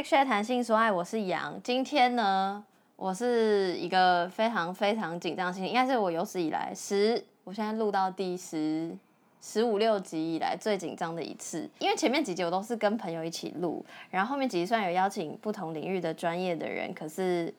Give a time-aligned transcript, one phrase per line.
[0.00, 1.60] Sex Chat 谈性说爱，我是杨。
[1.62, 2.64] 今天呢，
[2.96, 8.96] 我是一个非常非常紧张的心情，应该是我有史以来十，我现在录到第十
[9.42, 11.68] 十五六集以来最紧张的一次。
[11.80, 17.52] 因为前面几集我都是跟朋友一起录，然后后面几集虽然有邀请不同领域的专业的人，可是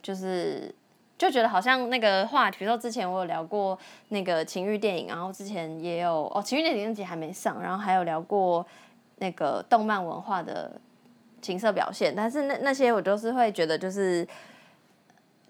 [0.00, 0.72] 就是
[1.18, 3.76] 就觉得好像那个话题，比如说之前我有聊过
[4.10, 8.64] 那个情欲电影，然后之前也有哦情欲电影那集还没上，然后还有聊过
[9.16, 10.80] 那个动漫文化的。
[11.40, 14.26] 情色表现，但是那那些我都是会觉得就是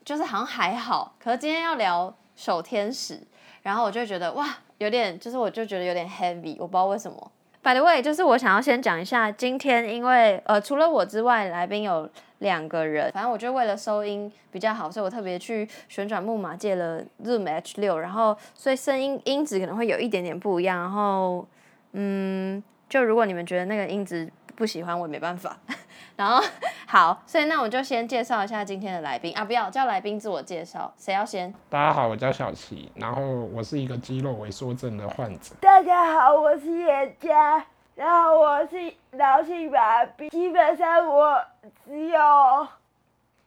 [0.05, 3.21] 就是好像还好，可是今天要聊守天使，
[3.63, 4.47] 然后我就觉得哇，
[4.79, 7.33] 有点就是我就觉得有点 heavy，我不知道为什么。
[7.63, 12.09] By the way，就是我想要先讲一下，今天因为呃除了我之外，来宾有
[12.39, 21.47] 两个人，反正我就为了收音比较好，所以我特别去旋转木马借了 Zoom H 六，然后所以声音音质可能会有一点点不一样，然后
[21.93, 24.31] 嗯，就如果你们觉得那个音质。
[24.59, 25.57] 不喜欢我也没办法，
[26.17, 26.43] 然后
[26.89, 31.55] 好，所以那我就先介绍一下今天的来宾啊，不要叫来宾自我介绍，谁要先？
[31.71, 35.55] 大家好，我叫小齐，然后我是一个肌肉萎缩症的患者。
[35.61, 37.65] 大家好，我是叶佳，
[37.95, 41.41] 然后我是脑性麻痹，基本上我
[41.87, 42.69] 只有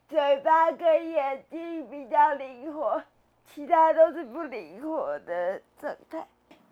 [0.08, 3.02] 嘴巴跟眼睛比较灵活，
[3.54, 6.26] 其他都是不灵活的状态。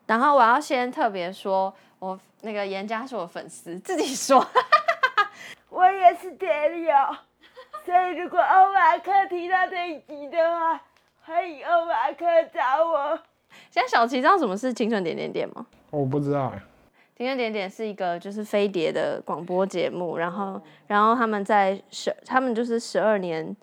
[0.06, 4.44] 然后我要先特别说，我那个严家是我粉丝，自己说，
[5.68, 6.48] 我也是铁
[6.80, 6.94] 友，
[7.84, 10.80] 所以如果欧马克提到这一集的话，
[11.20, 13.18] 欢迎欧马克找我。
[13.70, 15.66] 现在小齐知道什么是青春点点点吗？
[15.90, 16.50] 我不知道。
[17.18, 23.54] 青春点点是一个就是飞碟的广播节目，然后然后他们在十，他们就是十二年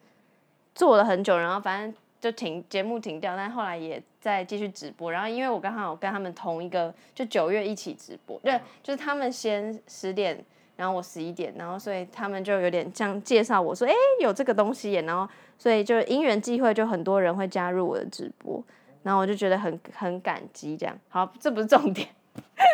[0.76, 1.96] 做了很久，然后反正。
[2.20, 5.12] 就停节目停掉，但后来也在继续直播。
[5.12, 10.44] 然后因为我刚好跟他们同一个，就九月一起直播，对，就是他们先十点，
[10.76, 15.04] 然后我十一点，然后所以他们就有点这样介绍我说，哎，有这个东西耶。
[15.04, 18.64] 然后所以就因缘际会，就很多人会加入我的直播，
[19.04, 21.00] 然后我就觉得很很感激这样。
[21.10, 22.10] 好，这不是重点，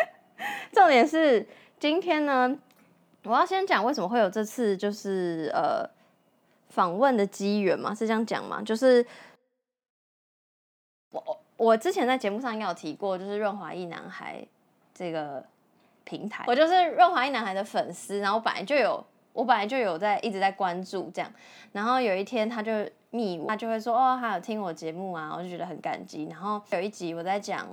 [0.72, 1.46] 重点是
[1.78, 2.58] 今天呢，
[3.24, 5.86] 我要先讲为什么会有这次就是呃
[6.70, 9.04] 访问的机缘嘛，是这样讲嘛，就是。
[11.14, 14.44] 我我之前在节目上应该有提过，就是润滑一男孩
[14.92, 15.42] 这个
[16.04, 19.02] 平台，我就是润滑一男孩的粉丝，然后本来就有，
[19.32, 21.30] 我本来就有在一直在关注这样，
[21.72, 22.72] 然后有一天他就
[23.10, 26.26] 密我，他就会说哦，他有听我节目啊，我就觉得很感激。
[26.30, 27.66] 然后有一集我在讲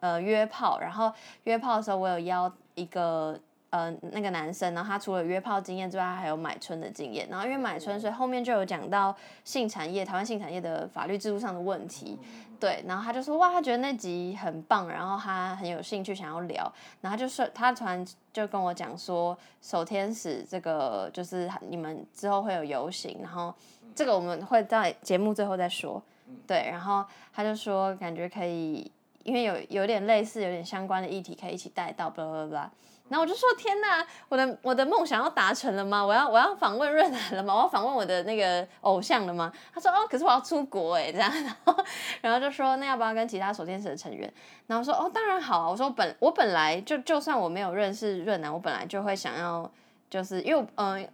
[0.00, 1.12] 呃约炮，然后
[1.44, 3.38] 约炮的时候我有邀一个。
[3.76, 7.28] 呃，那个男生，然后他除了约炮经验之外，他还有买春的经验。
[7.28, 9.14] 然后因为买春，所以后面就有讲到
[9.44, 12.18] 性产业、台湾性产业的法律制度上的问题。
[12.58, 16.72] 对，然后他就说哇，他觉得那集很棒，然后他很有兴趣想要聊。
[17.02, 23.54] 然后就是他突然就跟我讲说，守天使这个就是你们之后会有游行，然后
[23.94, 26.02] 这个我们会在节目最后再说。
[26.46, 28.90] 对，然后他就说感觉可以，
[29.26, 32.70] 因为有有点类似、有点相关的议题可以一起带到，巴拉巴拉。
[33.08, 36.04] 然后我就说天哪，我的我的梦想要达成了吗？
[36.04, 37.54] 我要我要访问润南了吗？
[37.54, 39.52] 我要访问我的那个偶像了吗？
[39.72, 41.76] 他说哦，可是我要出国哎，这样， 然后
[42.22, 44.32] 然后就说那要不要跟其他守天使的成员？
[44.66, 45.70] 然后说哦，当然好啊。
[45.70, 49.70] 我说本我本来就就算我没有认识润南，我本来就会想要，
[50.10, 51.08] 就是因为嗯，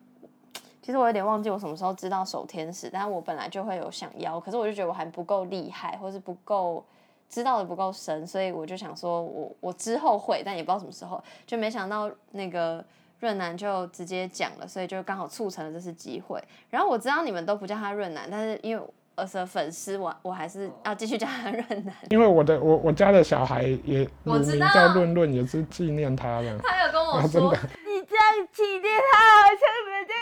[0.80, 6.82] 其实我有点忘记我什么时候知道守天使，但是我本来就会有想要，可是我就觉得我还不够厉害，或是不够。
[7.32, 12.84] 知道的不够深，所以我就想说，我我之后会，但也不知道什么时候，就没想到那个
[13.20, 16.38] 润南就直接讲了，所以就刚好促成了这次机会。
[16.68, 21.94] 然后我知道你们都不叫他润南，但是因为我是粉丝，我我还是要继续叫他润南。
[22.10, 26.58] 因为我的我我家的小孩也乳名叫润润，也是纪念他的。
[26.58, 27.50] 他有跟我说。
[27.92, 30.14] 你这样纪念他，好像人家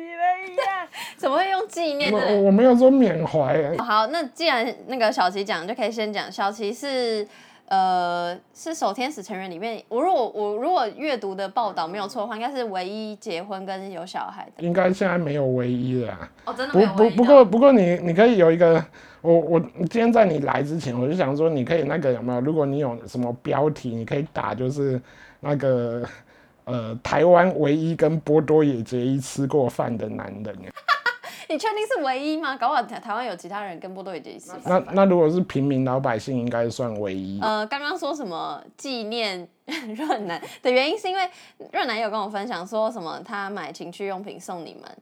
[1.16, 2.18] 怎么会用纪念的？
[2.18, 3.76] 我我没有说缅怀。
[3.78, 6.30] 好，那既然那个小琪讲，就可以先讲。
[6.30, 7.26] 小琪是
[7.68, 14.62] 呃是守天使成员里面，我如果我如果阅读的报道没有错的话，应该是唯一结婚跟有小孩的。
[14.62, 16.30] 应该现在没有唯一了。
[16.46, 18.82] 哦，真的不不不过不过你你可以有一个，
[19.20, 22.40] 我我今天在你来之前，我就想说你可以那个有没有？
[22.40, 25.00] 如果你有什么标题，你可以打就是
[25.40, 26.02] 那个。
[26.70, 30.56] 呃，台湾唯一跟波多野结衣吃过饭的男人，
[31.48, 32.56] 你确定是唯一吗？
[32.56, 34.62] 搞不好台台湾有其他人跟波多野结衣吃饭。
[34.64, 37.40] 那那如果是平民老百姓，应该算唯一。
[37.40, 39.48] 呃，刚刚说什么纪念
[39.96, 41.28] 润南的原因，是因为
[41.72, 44.96] 润南有跟我分享说什么，他买情趣用品送你们，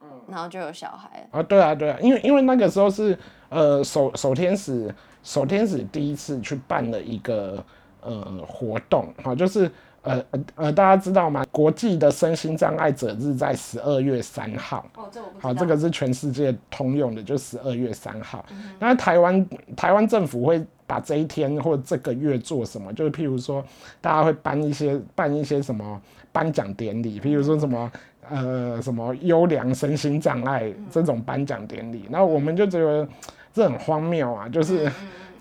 [0.00, 1.40] 嗯，然后就有小孩啊。
[1.42, 3.16] 对啊，对啊，因为因为那个时候是
[3.48, 4.92] 呃守守天使
[5.22, 7.64] 守天使第一次去办了一个
[8.00, 9.70] 呃活动，好，就是。
[10.02, 11.44] 呃呃呃，大家知道吗？
[11.50, 14.84] 国际的身心障碍者日在十二月三号。
[14.96, 18.44] 哦，这我不知好，这个是全世界通用的，就十二月三号。
[18.78, 19.46] 那台湾
[19.76, 22.92] 台湾政府会把这一天或这个月做什么？
[22.92, 23.64] 就是譬如说，
[24.00, 26.00] 大家会颁一些办一些什么
[26.32, 27.92] 颁奖典礼，譬如说什么
[28.28, 32.06] 呃什么优良身心障碍这种颁奖典礼。
[32.10, 33.06] 那我们就觉得
[33.54, 34.90] 这很荒谬啊，就是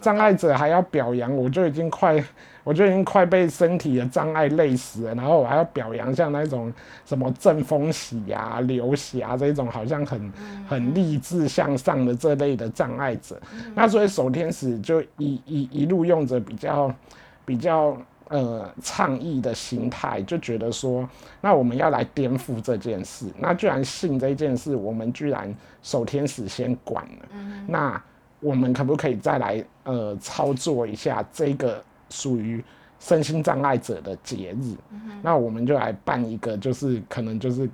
[0.01, 2.21] 障碍者还要表扬，我就已经快。
[2.63, 6.71] 我就已经快被身体的障碍累死了，然后我还要表扬像那种
[7.03, 10.31] 什么正风喜呀、刘霞这种好像很
[10.69, 13.41] 很励志向上的这类的障碍者，
[13.73, 16.93] 那所以守天使就一一一路用着比较
[17.43, 21.09] 比较呃倡议的心态，就觉得说，
[21.41, 25.51] 那我们要来颠覆这件事，那居然信这件事，我们居然
[25.81, 27.25] 守天使先管了，
[27.67, 28.03] 那
[28.41, 31.81] 我们可不可以再来呃操作一下这个？
[32.13, 32.61] 属于
[32.99, 34.75] 身心障碍者的节日，
[35.23, 37.65] 那我们就来办一个，就是可能就是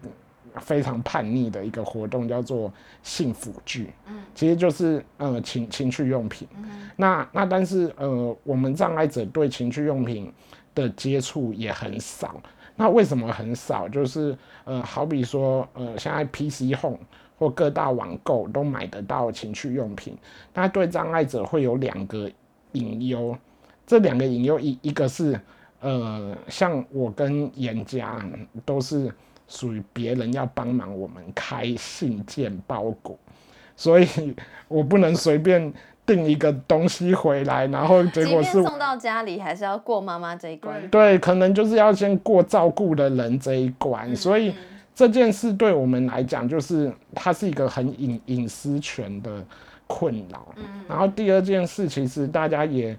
[0.62, 2.72] 非常叛逆的一个活动，叫做
[3.02, 3.92] 幸福剧。
[4.06, 6.48] 嗯，其实就是呃情情趣用品。
[6.96, 10.32] 那那但是呃我们障碍者对情趣用品
[10.76, 12.40] 的接触也很少。
[12.76, 13.90] 那为什么很少？
[13.90, 17.00] 就是呃好比说呃现在 PC Home
[17.38, 20.18] 或各大网购都买得到情趣用品，
[20.54, 22.30] 那对障碍者会有两个
[22.72, 23.38] 隐忧。
[23.86, 25.40] 这两个引诱一一个是，
[25.80, 28.22] 呃，像我跟严家
[28.66, 29.10] 都是
[29.48, 33.18] 属于别人要帮忙我们开信件包裹，
[33.78, 34.36] 所以
[34.68, 35.74] 我不能随便
[36.06, 40.86] 订一个东西回来，然后结果是送到家里，还是要过妈妈这一关。
[40.90, 44.54] 对，可能就是要先过照顾的人这一关，所以
[44.98, 49.46] 这件事对我们来讲，就是它是一个很隐隐私权的
[49.86, 50.48] 困扰。
[50.56, 52.98] 嗯，然后第二件事，其实大家也。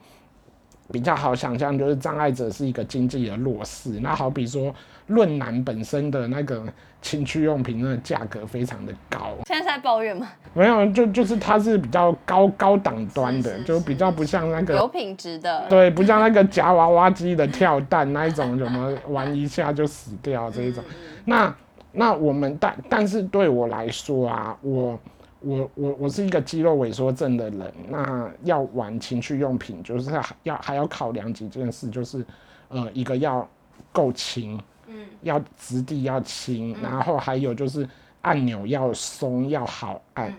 [0.91, 4.01] 比较好想象，就是障碍者是一个经济的弱势。
[4.01, 4.75] 那好比说，
[5.09, 6.65] 论男本身的那个
[7.03, 9.37] 情趣用品，那个价格非常的高。
[9.45, 10.27] 现在在抱怨吗？
[10.55, 15.67] 没有，就就是它是比较高高档端的，就比较不像那个有品质的。
[15.69, 20.83] 对，不像那个夹娃娃机的跳蛋那一种，什么玩一下就死掉这一种。
[21.27, 21.55] 那
[21.93, 24.99] 那我们但但是对我来说啊，我。
[25.41, 30.11] 我我我是一个肌肉萎缩症的人，那要玩情趣用品，就是
[30.43, 32.27] 要还要考量几件事，就是
[32.67, 33.49] 呃一个要
[33.93, 37.89] 够轻，嗯，要质地要轻，然后还有就是
[38.23, 40.35] 按钮要松要好按。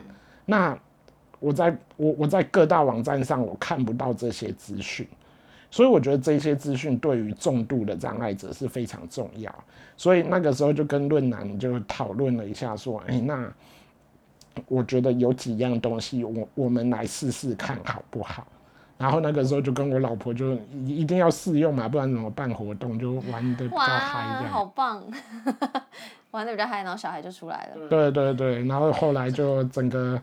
[0.46, 0.78] 那
[1.40, 5.08] 我在我我在各大网站上我看不到这些资讯，
[5.72, 9.54] 所以我觉得这些资讯对于重度的障碍者是非常重要。
[9.98, 13.52] 所以那个时候就跟论坛就讨论了一下，说，哎那。
[14.68, 18.46] 我觉得有几样东西，我我们来试试看好不好？
[18.98, 23.00] 然后那个时候就跟我老婆就一定要试用嘛，不然怎么办活动？
[23.00, 25.02] 就玩的比较嗨，好棒，
[26.32, 27.88] 玩的比较嗨，然后小孩就出来了。
[27.88, 30.22] 对对对，然后后来就整个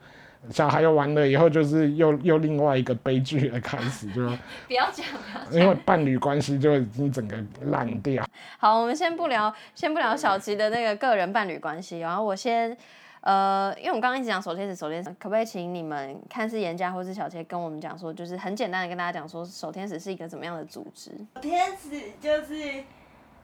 [0.51, 4.23] 小孩又完了以后，就是又又另外一个悲剧的开始，就
[4.67, 5.05] 不要讲，
[5.51, 8.25] 因为伴侣关系就已经整个烂掉。
[8.59, 12.77] 好，我们先不聊，先不聊小琪的那个个人伴侣关系，然后我先。
[13.23, 21.11] 呃，因为我们刚刚一直讲手天使，手天使，可不可以请你们看似严家或是小切跟我们讲说，就是很简单的跟大家讲说，手天使是一个怎么样的组织？
[21.35, 22.85] 守天使就是，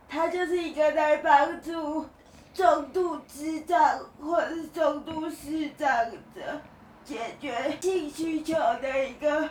[0.09, 2.07] 他就是一个在帮助
[2.55, 5.89] 重度智障或者是重度视障
[6.33, 6.61] 者
[7.05, 9.49] 解决性需求的一个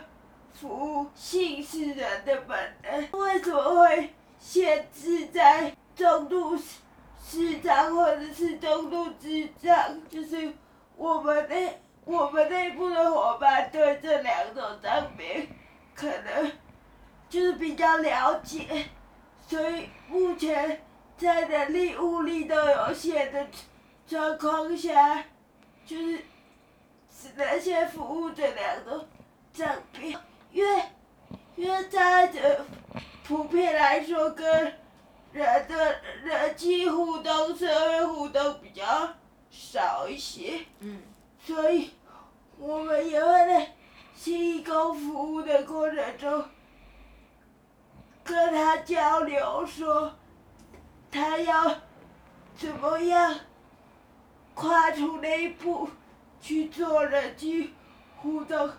[0.52, 3.20] 服务性使人的本能。
[3.20, 6.58] 为什么会限制在重度？
[7.24, 10.52] 智障或者是中度智障，就是
[10.96, 15.48] 我们内我们内部的伙伴对这两种障别
[15.94, 16.52] 可能
[17.30, 18.86] 就是比较了解，
[19.48, 20.82] 所以目前
[21.16, 23.46] 在人力物力都有限的
[24.06, 25.24] 状况下，
[25.86, 26.18] 就是
[27.22, 29.06] 只能先服务这两种
[29.52, 30.18] 障别，
[30.50, 30.82] 因为
[31.54, 32.64] 因为在这
[33.22, 34.72] 普遍来说跟。
[35.32, 38.84] 人的人际互动、社会互动比较
[39.50, 41.00] 少一些，嗯
[41.42, 41.92] 所以
[42.58, 43.72] 我们也会在
[44.26, 46.44] 义工服务的过程中
[48.22, 50.12] 跟他交流，说
[51.10, 51.76] 他要
[52.54, 53.34] 怎么样
[54.52, 55.88] 跨出那一步
[56.42, 57.72] 去做人际
[58.18, 58.70] 互动，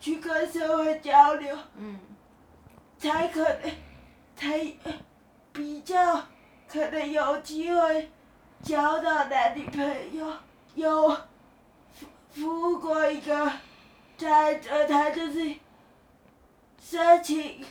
[0.00, 1.56] 去跟社会交流，
[2.98, 3.70] 才可能
[4.34, 4.74] 才。
[5.52, 6.28] 比较
[6.68, 8.08] 可能有机会
[8.62, 10.32] 交到男女朋友，
[10.76, 13.50] 有服服务过一个
[14.16, 15.56] 在这，他就是
[16.80, 17.64] 申请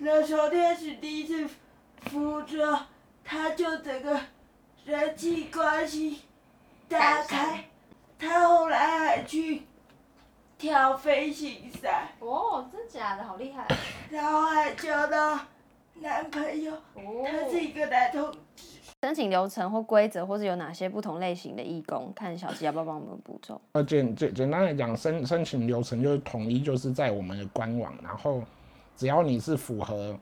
[0.00, 1.48] 了昨天是第一次
[2.02, 2.86] 扶着，
[3.24, 4.20] 他就整个
[4.84, 6.20] 人际关系
[6.90, 7.64] 打开。
[8.22, 9.62] 他后来还去
[10.56, 13.66] 跳飞行赛，哦，真假的，好厉害。
[14.10, 15.36] 然后还交到
[15.94, 18.62] 男朋友，他是一个男同志。
[19.02, 22.12] 申请流程或规则，或是有哪些不同类型的义工？
[22.14, 23.60] 看小七要不要帮我们补充？
[23.72, 28.40] 呃，简简简单来讲，申申请流程就是统一，就是在我们的官网，然后
[28.96, 30.16] 只要你是符合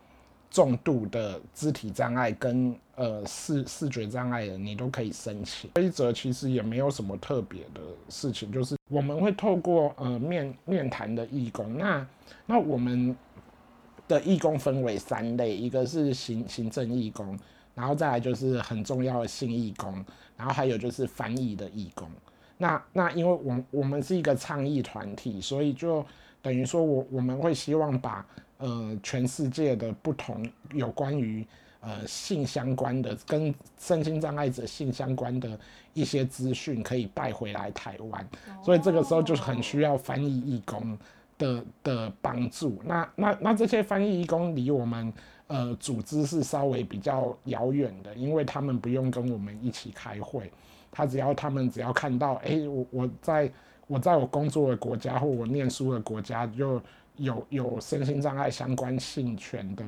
[0.50, 5.70] 重度的肢体障碍跟呃视视觉障碍的，你都可以申请。
[5.70, 12.06] 规则其实也没有什么特别的事情，就是我们会透过呃面面谈的义工，那
[12.46, 13.16] 那我们
[14.08, 17.38] 的义工分为三类，一个是行行政义工。
[17.72, 20.04] 然后再来就是很重要的性义工，
[20.36, 22.06] 然后还有就是翻译的义工。
[22.58, 26.04] 那那因为我我们是一个倡议团体，所以就
[26.42, 28.26] 等于说我我们会希望把
[28.60, 31.44] 呃全世界的不同有关于
[31.80, 35.58] 呃性相关的跟身心障碍者性相关的
[35.92, 38.28] 一些资讯可以带回来台湾，
[38.62, 40.96] 所以这个时候就是很需要翻译义工
[41.36, 42.80] 的的帮助。
[42.84, 45.12] 那那那这些翻译义工离我们。
[45.52, 50.48] 呃，组织是稍微比较遥远的，因为他们不用跟我们一起开会，
[50.92, 53.50] 他只要他们只要看到，哎，我我在
[53.88, 56.80] 我在我工作的国家或我念书的国家，就
[57.20, 59.84] 有有身心障碍相关性权的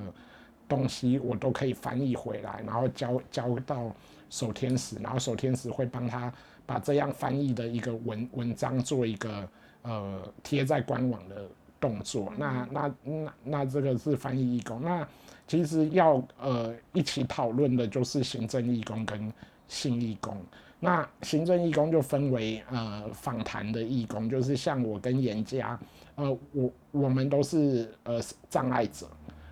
[0.68, 3.90] 东西，我都可以翻译回来，然后交交到
[4.30, 6.32] 守天使，然后守天使会帮他
[6.64, 9.48] 把这样翻译的一个文文章做一个
[9.82, 11.48] 呃贴在官网的
[11.80, 12.32] 动作。
[12.36, 15.06] 那那那那这个是翻译义工那。
[15.48, 19.30] 其实要呃一起讨论的就是行政义工跟
[19.68, 20.40] 性义工。
[20.84, 25.78] 那行政义工就分为呃访谈的义工，就是像我跟严家，
[26.16, 28.20] 呃我我们都是呃
[28.50, 29.06] 障碍者，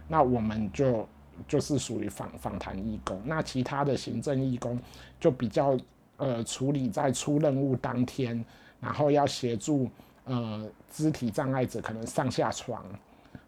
[0.09, 1.09] 那我们就
[1.47, 3.23] 就是属于访访谈义工。
[3.25, 4.77] 那其他的行政义工
[5.21, 5.79] 就比较
[6.17, 8.45] 呃处理在出任务当天，
[8.81, 9.89] 然后要协助
[10.25, 12.85] 呃肢体障碍者可能上下床。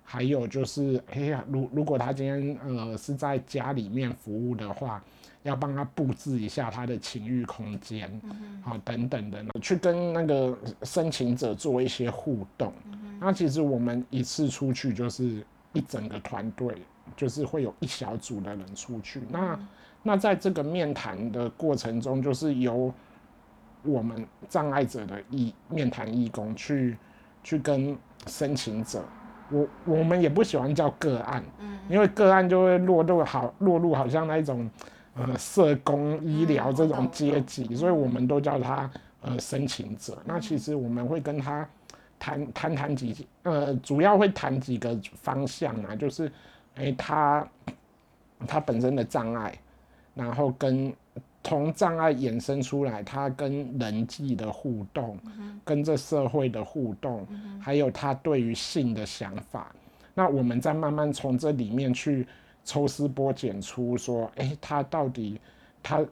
[0.04, 5.02] 还有就是，哎呀，如如果他今天呃是在家里面服务的话，
[5.42, 8.10] 要帮他布置一下他的情欲空间，
[8.62, 12.72] 好等等的，去跟那个申请者做一些互动。
[13.20, 16.74] 那其实我们一次出去就是一整个团队，
[17.16, 19.22] 就是会有一小组的人出去。
[19.30, 19.58] 那
[20.02, 22.92] 那在这个面谈的过程中，就是由
[23.82, 26.96] 我们障碍者的义面谈义工去
[27.42, 27.96] 去跟
[28.26, 29.04] 申请者。
[29.50, 34.68] 我我们也不喜欢叫个案，嗯，因为个案就会落入好落入好像那一种，
[35.14, 38.90] 呃，社工、医疗这种阶级，所以我们都叫他
[39.20, 40.16] 呃申请者。
[40.24, 41.68] 那其实我们会跟他
[42.18, 46.30] 谈谈谈几，呃，主要会谈几个方向啊，就是，
[46.76, 47.46] 哎，他
[48.46, 49.58] 他本身的障碍，
[50.14, 50.92] 然后跟。
[51.44, 55.18] 从障碍衍生出来，他跟人际的互动，
[55.64, 57.26] 跟这社会的互动，
[57.60, 59.74] 还有他对于性的想法，
[60.14, 62.24] 那我们再慢慢从这里面去
[62.64, 65.40] 抽丝剥茧出说，哎，他到底
[65.82, 66.04] 他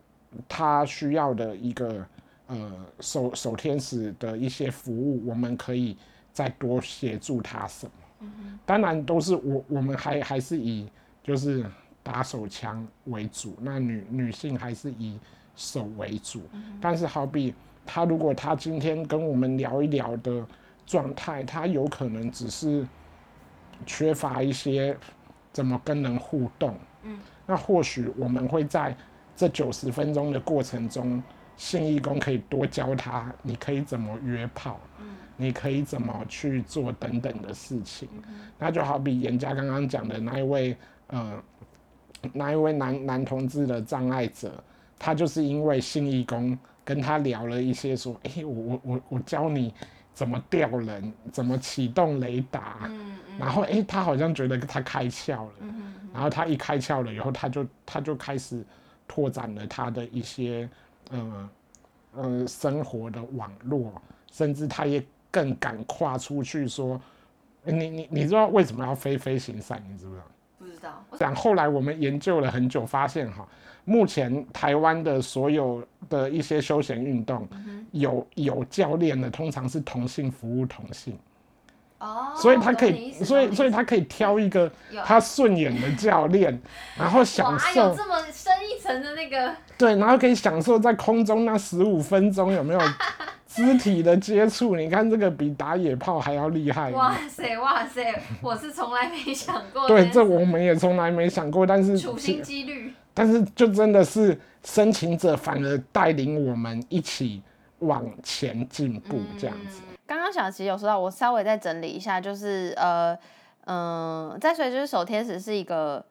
[0.49, 2.07] 他需要的一个
[2.47, 5.97] 呃守守天使的一些服务，我们可以
[6.33, 7.87] 再多协助他什
[8.21, 8.28] 么？
[8.66, 10.88] 当然都是我我们还还是以
[11.23, 11.64] 就是。
[12.02, 15.19] 打手枪为主，那女女性还是以
[15.54, 16.40] 手为主。
[16.80, 17.54] 但是好比
[17.85, 20.45] 他如果他今天跟我们聊一聊的
[20.87, 22.88] 状态，他有可能只是
[23.85, 24.97] 缺乏一些
[25.52, 26.76] 怎么跟人互动。
[27.02, 28.97] 嗯，那或许我们会在
[29.35, 31.23] 这九十分钟的过程中，
[31.57, 38.09] 性义工可以多教他，你可以怎么约炮，嗯，你可以怎么去做等等的事情。
[38.59, 40.76] 那就好比严家刚刚讲的那一位，
[41.09, 41.42] 呃。
[42.35, 44.62] 那一位男男同志的障碍者，
[44.99, 49.73] 他就是因为性义工跟他聊了一些，说，哎，我我我我教你
[50.12, 58.64] 怎么钓人，怎么启动雷达，嗯嗯，然后哎，他好像觉得他开窍了，嗯然后他一开窍了以后，他就他就开始
[59.07, 60.69] 拓展了他的一些，
[61.11, 61.50] 呃
[62.14, 63.93] 呃生活的网络，
[64.33, 67.00] 甚至他也更敢跨出去说，
[67.62, 69.83] 你你你知道为什么要飞飞行伞？
[69.88, 70.07] 你知
[70.59, 71.05] 不知道？
[71.17, 73.47] 讲后来我们研究了很久，发现哈，
[73.90, 77.49] 目前台湾的所有的一些休闲运动，
[77.90, 81.18] 有有教练的，通常是同性服务同性，
[81.99, 84.70] 哦，所以他可以，所以所以他可以挑一个
[85.04, 86.56] 他顺眼的教练，
[86.97, 92.80] 然后享受有这么深一层的那个， 对，然后可以享受在空中那十五分钟有没有？
[93.52, 96.92] 肢体的接触，你看这个比打野炮还要厉害。
[96.92, 99.88] 哇塞哇塞，我是从来没想过。
[99.88, 102.94] 对，这我们也从来没想过，但是处心积虑。
[103.12, 107.43] 但是就真的是申请者反而带领我们一起
[107.81, 109.81] 往前进步这样子。
[110.07, 113.17] 刚刚小琪有说到，我稍微再整理一下，就是呃
[113.67, 116.05] 嗯，在水之手天使是一个。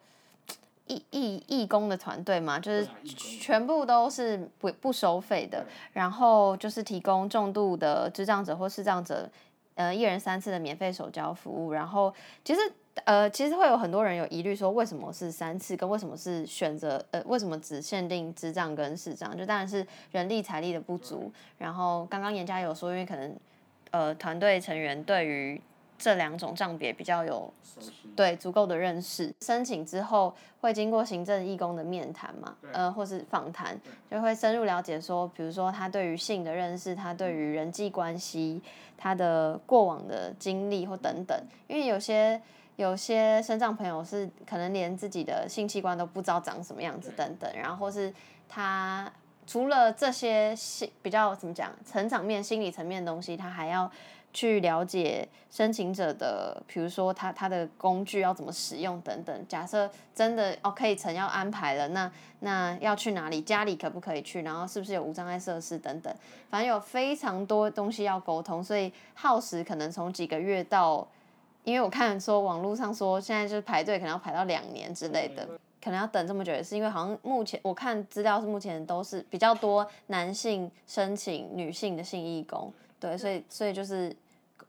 [0.91, 5.63] 义义义工的团队嘛，就是全部都是不不收费的，
[5.93, 9.29] 然后就是提供重度的智障者或视障者，
[9.75, 11.71] 呃，一人三次的免费手交服务。
[11.73, 12.11] 然后
[12.43, 12.61] 其实
[13.05, 19.37] 呃，其实会有很多人有疑虑，说为什么是三次，跟为什么是选择呃，为什么只限定智障跟视障？
[19.37, 21.31] 就当然是人力财力的不足。
[21.57, 23.35] 然后刚刚严家有说，因为可能
[23.91, 25.61] 呃，团队成员对于
[25.97, 27.51] 这两种障别比较有
[28.15, 33.79] 对足够的认识，申请之后会经过行政义工的面谈嘛，呃，或是访谈，
[34.09, 38.61] 就会深入了解说，比如说他对于性的认识，他对于人际关系，
[38.97, 41.37] 他的过往的经历或等等，
[41.67, 42.39] 因为有些
[42.79, 48.13] 有些身障朋友是可能连自己的性器官都不知道长什么样子等等，然后是
[48.47, 49.11] 他
[49.45, 53.91] 除了这些性比较怎么讲成长面、心理层面的东西，他还要。
[54.31, 59.45] 去了解申请者的，比如说他他的工具要怎么使用等等。
[59.47, 63.41] 假设真的哦可以成要安排了，那那要去哪里？
[63.41, 64.43] 家里可不可以去？
[64.43, 66.15] 然后是不是有无障碍设施等等？
[66.47, 71.07] 反正有非常多东西要沟通，所以耗时可能从几个月到，
[71.63, 75.47] 因为我看说网络上说现在就是排队可能要排到两年之类的，
[75.83, 82.71] 可能要等这么久也是因为好像目前我看资料是目前都是比较多男性申请女性的性义工。
[82.99, 84.13] 对，所以所以就是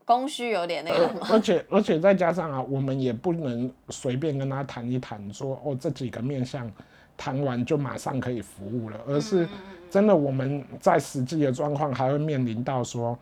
[0.04, 6.70] 供需有点那个，而且而且再加上啊，我们也不能随便跟他谈一谈，说哦这几个面向
[7.16, 9.48] 谈完就马上可以服务了，而是
[9.90, 13.18] 真的我们在实际的状况还会面临到说，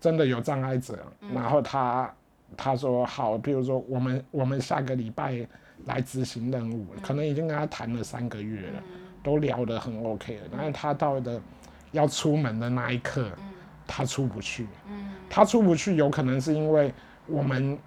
[0.00, 0.98] 真的有障碍者，
[1.34, 2.10] 然后他
[2.56, 5.46] 他说好，比如说我们我们下个礼拜
[5.86, 8.82] 来执行任务，可能已经跟他谈了三个月了，
[9.22, 11.40] 都聊得很 OK 了，但是他到的
[11.92, 13.30] 要出门的那一刻。
[13.88, 16.92] 他出不去，嗯，他出不去，有可能是因为
[17.28, 17.78] 我们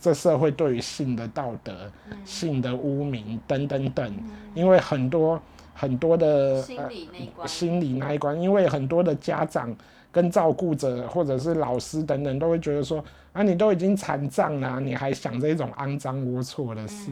[0.00, 1.92] 这社会对于性的道德、
[2.24, 4.16] 性的污名等等等，
[4.54, 5.38] 因为很多
[5.74, 9.76] 很多的心理那一关，心理那一关，因为很多的家长
[10.10, 17.10] 跟照顾者或者是老师等等都会觉得说，啊，你都已经残障了，你还想这种肮脏龌龊的事，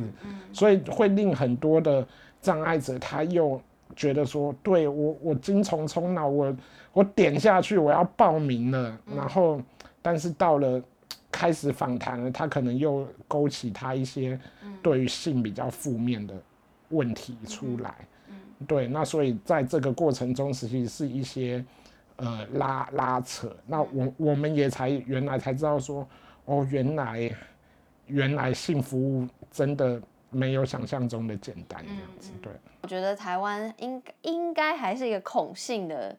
[0.52, 2.06] 所以会令很多的
[2.40, 3.60] 障碍者他又。
[3.96, 6.56] 觉得说，对我我精虫充脑，我
[6.92, 9.60] 我点下去我要报名了，然后
[10.00, 10.80] 但是到了
[11.28, 14.38] 开始访谈了，他可能又勾起他一些
[14.80, 16.32] 对于性比较负面的
[16.90, 17.92] 问题出来，
[18.64, 21.62] 对，那所以在这个过程中，实际是一些
[22.20, 26.06] 呃拉拉扯，那我我们也才原来才知道说，
[26.44, 27.30] 哦，原来
[28.06, 30.00] 原来性服务真的。
[30.32, 32.52] 没有想象中的简单这样子，对。
[32.82, 36.16] 我觉得台湾应应该还是一个恐性的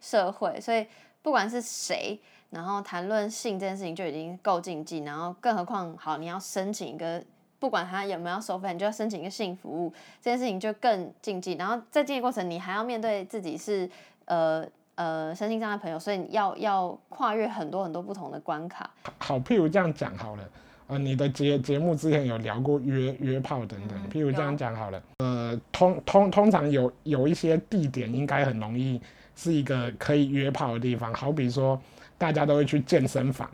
[0.00, 0.84] 社会，所以
[1.22, 2.18] 不管是谁，
[2.50, 7.22] 然后谈论性这件事情就已经够禁忌，然后更何况好，你要申请一个，
[7.60, 11.52] 不管他有没有收费，你就要申请一个性服务，这件事情就更禁忌。
[11.52, 13.88] 然后在这个过程，你还要面对自己是
[14.24, 18.90] 呃呃身心障碍朋友，所以要要跨越很多很多不同的关卡。
[19.18, 20.42] 好，譬如这样讲好了。
[20.88, 25.02] 呃，你的节节目之前有聊过约约炮等等，譬如这样讲好了。
[25.18, 29.00] 呃，通通通常有有一些地点应该很容易
[29.34, 31.80] 是一个可以约炮的地方，好比说
[32.18, 33.48] 大家都会去健身房。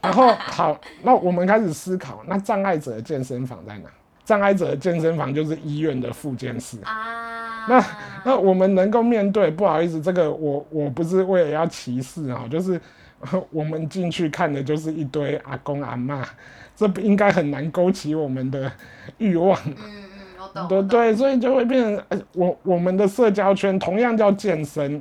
[0.00, 3.88] 然后好，那我们开始思考，那障碍者的健身房在哪？
[4.24, 7.31] 障碍者的健身房就是医院的附件室啊。
[7.68, 7.84] 那
[8.24, 12.80] 那我们能够面对，不好意思，这个我我不是为了要歧视啊，就是
[13.50, 16.26] 我们进去看的就是一堆阿公阿妈。
[16.74, 18.72] 这不应该很难勾起我们的
[19.18, 19.56] 欲望。
[19.66, 20.02] 嗯嗯，
[20.40, 20.68] 我懂。
[20.68, 25.00] 对对，所以就会变成，我我们的社交圈同样叫健身，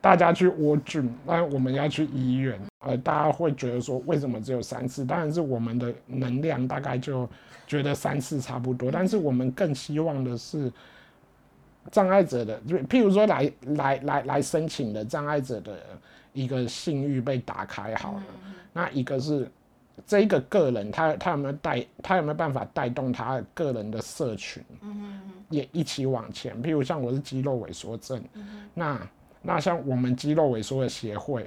[0.00, 5.04] 大家去窝菌，那我们要去医院，呃，大家会觉得说，为什么只有三次？
[5.04, 7.28] 当然是我们的能量大概就
[7.66, 10.72] 觉得三次差不多，但是我们更希望的是
[11.90, 15.78] 障碍者的，就譬如说来来来来申请的障碍者的
[16.32, 18.22] 一个性欲被打开好了，
[18.72, 19.50] 那一个是。
[20.06, 24.64] 这一个个人，他他有没有带，他有没有办法带动他个人的社群，
[25.50, 26.56] 也一起往前。
[26.62, 28.18] 譬如像我是肌肉萎缩症，
[28.72, 28.98] 那
[29.42, 31.46] 那像我们肌肉萎缩的协会，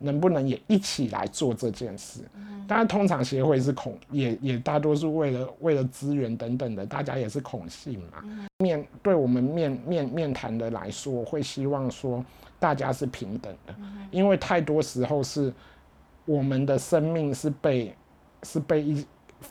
[0.00, 2.20] 能不能也一起来做这件事？
[2.66, 8.24] 当然，通常协会是恐，也也大多数为了为了资源等等的，大家也是恐信嘛。
[8.58, 12.24] 面对我们面面面谈的来说，会希望说
[12.58, 13.74] 大家是平等的，
[14.10, 15.52] 因为太多时候是
[16.24, 17.94] 我们的生命是被
[18.44, 19.06] 是被一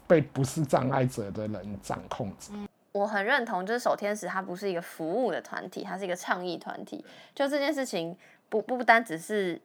[0.07, 2.53] 被不是障碍者的人掌控着。
[2.91, 7.03] 我很认同，就是守天使它不是一个服务的团体，它是一个倡议团体。
[7.35, 8.15] 就这件事情，
[8.49, 9.61] 不不单只是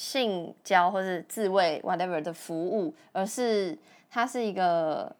[0.00, 3.76] 性交或是自慰 whatever 的服务，而是
[4.10, 5.14] 它是一个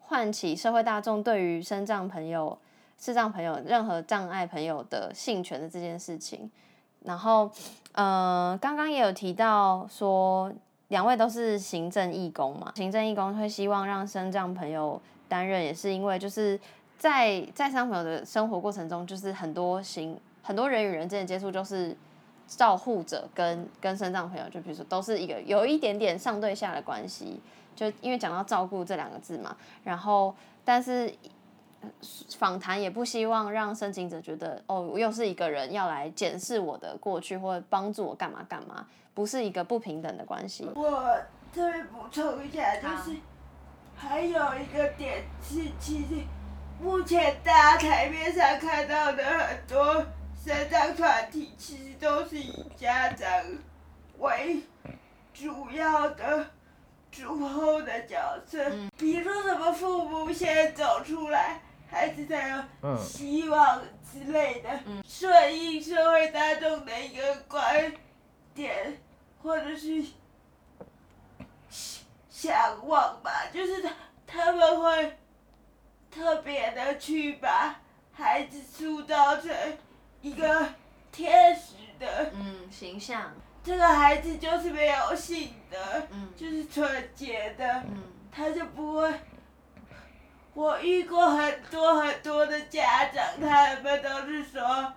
[0.00, 2.56] 唤起社会大众对于身障朋友、
[2.98, 6.50] 视障朋友、任何障碍朋友的性权的这件事情。
[7.04, 7.50] 然后，
[7.92, 10.50] 呃，刚刚也有提到说，
[10.88, 14.98] 两位都是行政义工嘛，行政义工会希望让身障朋友。
[15.28, 16.58] 担任也是因为就是
[16.98, 21.94] 在在伤朋友的生活过程中，就是很多行很多人与人之间接触，就是
[22.56, 27.40] 照护者跟跟身障朋友，就比如说都是一个有一点点上对下的关系，
[27.74, 30.34] 就因为讲到照顾这两个字嘛，然后
[30.64, 31.12] 但是
[32.36, 40.70] 访谈也不希望让申请者觉得哦，我又是一个人要来检视我的过去或者帮助我干嘛干嘛，不是一个不平等的关系。
[40.74, 41.16] 我
[41.52, 43.16] 特别补充一下，就是。
[43.94, 46.24] 还有一个点是，其实
[46.80, 50.04] 目前大家台面上看到的很多
[50.44, 53.28] 生长团体，其实都是以家长
[54.18, 54.60] 为
[55.32, 56.50] 主要的
[57.10, 58.58] 主后的角色。
[58.98, 63.80] 比如说什么父母先走出来，孩子才有希望
[64.12, 67.92] 之类的，顺应社会大众的一个观
[68.54, 68.98] 点，
[69.42, 70.04] 或者是。
[72.28, 73.94] 向往吧，就是他
[74.26, 75.16] 他们会
[76.10, 77.80] 特别的去把
[78.12, 79.48] 孩子塑造成
[80.22, 80.66] 一个
[81.12, 83.30] 天使的嗯形象。
[83.62, 87.84] 这个孩子就是没有性的，就是纯洁的，
[88.34, 89.12] 他就不会。
[90.54, 94.92] 我遇过很多很多的家长，他们都是说，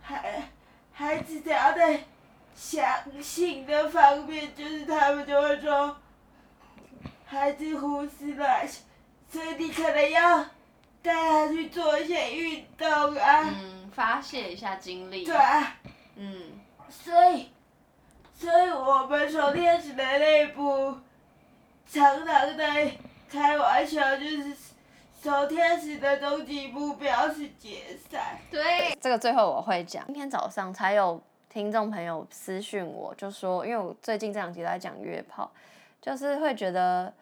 [0.00, 0.48] 孩
[0.92, 2.00] 孩子只要在
[2.54, 2.84] 相
[3.22, 5.96] 信的方面，就是他们就会说。
[7.24, 8.82] 孩子胡思乱想，
[9.30, 10.44] 所以你可能要
[11.00, 13.48] 带他去做一些运动啊。
[13.58, 15.24] 嗯，发泄一下精力。
[15.24, 15.76] 对啊。
[16.16, 16.52] 嗯。
[16.88, 17.50] 所以，
[18.34, 20.96] 所以我们守天使的内部
[21.86, 22.92] 常常在
[23.30, 24.54] 开玩笑，就是
[25.22, 28.38] 守天使的终极目标是解散。
[28.50, 28.96] 对。
[29.00, 30.04] 这个最后我会讲。
[30.06, 35.50] 今天早上才有听众朋友私讯我，就说，因为我最近这两集在讲约炮，
[36.00, 37.12] 就是会觉得。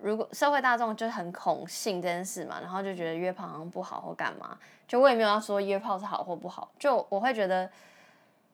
[0.00, 4.56] 如果社会大众就很恐性这件事嘛，然后就觉得约炮好像不好或干嘛，
[4.86, 7.68] 就我也没有要说约炮是好或不好，就我会觉得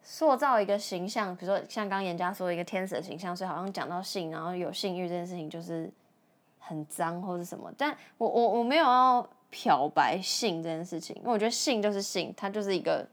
[0.02, 5.90] 塑造一个形象，比如说像刚严家说的一个天使的形象，所以好像讲到性，然后有性欲这件事情就是
[6.58, 13.06] 很脏或者什么，但我我我没有要漂白性这件事情，因为我觉得性就是性，它就是一个，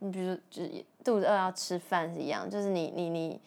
[0.00, 3.40] 你比如说就是肚子饿要吃饭是一样，就是你你你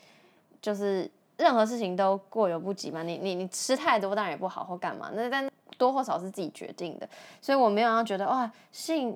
[0.62, 1.10] 就是。
[1.38, 7.08] 任何事情都过犹不及嘛，你你你吃太多当然也不好或干嘛，那但多或少是自己决定的，
[7.40, 9.16] 所以我没有要觉得哇性，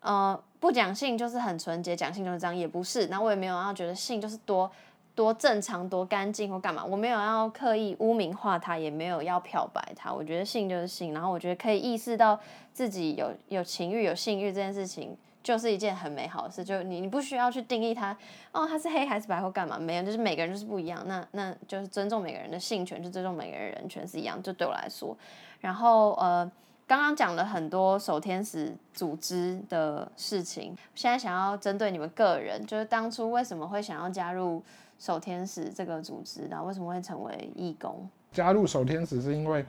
[0.00, 4.68] 呃不讲性就是很纯洁，讲性就是这样，也不是，那我也没有要觉得性就是多
[5.14, 12.38] 多正常多干净或干嘛，我没有要刻意污名化它，也没有要漂白它，我觉得性就是性，然后我觉得可以意识到
[12.72, 15.16] 自己有有情欲有性欲这件事情。
[15.42, 18.16] 就是一件很美好的事，就你你不需要去定义它，
[18.52, 19.78] 哦，它是黑还是白或干嘛？
[19.78, 21.02] 没有，就是每个人就是不一样。
[21.06, 24.42] 那那就是尊重每个人的性权，就尊重每个人人权是一样。
[24.42, 25.16] 就对我来说，
[25.60, 26.44] 然后呃，
[26.86, 34.62] 刚刚讲了很多守天使组织的事情，现在想要针对你们个人，就是当初为什么会想要加入
[34.98, 38.06] 守天使这个组织，然后为什么会成为义工？
[38.32, 39.64] 加入守天使是因为，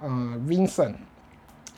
[0.00, 0.08] 呃
[0.46, 0.94] ，Vincent。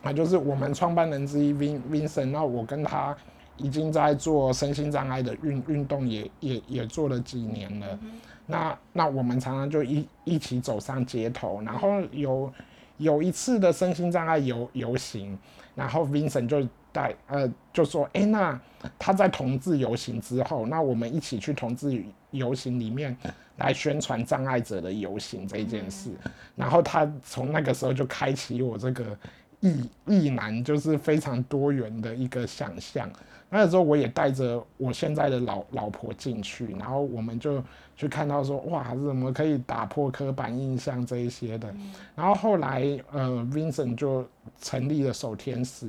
[0.05, 3.17] 那就是我们创办人之一 Vin Vincent，那我跟他
[3.57, 7.99] 已经在做身心障碍的运运动，也也也做了几年了。
[8.47, 12.53] 那那我们常常就一一起走上街头，然后有
[12.99, 15.39] 有一次的身心障碍游游行，
[15.75, 18.61] 然后 Vincent 就带呃就说，哎，那
[18.99, 23.17] 他在同志游行之后，那我们一起去同志游行里面
[23.57, 26.11] 来宣传障碍者的游行这件事。
[26.55, 29.17] 然后他从那个时候就开启我这个。
[29.65, 33.11] 异异男就是非常多元的一个想象。
[33.51, 37.63] 那时候我也带着我现在的老老婆进去，然后我们就
[37.97, 41.73] 去看到说，哇，怎么可以打破刻板印象这一些的。
[42.17, 44.27] 然后后来，呃，Vincent 就
[44.61, 45.89] 成立了守天使，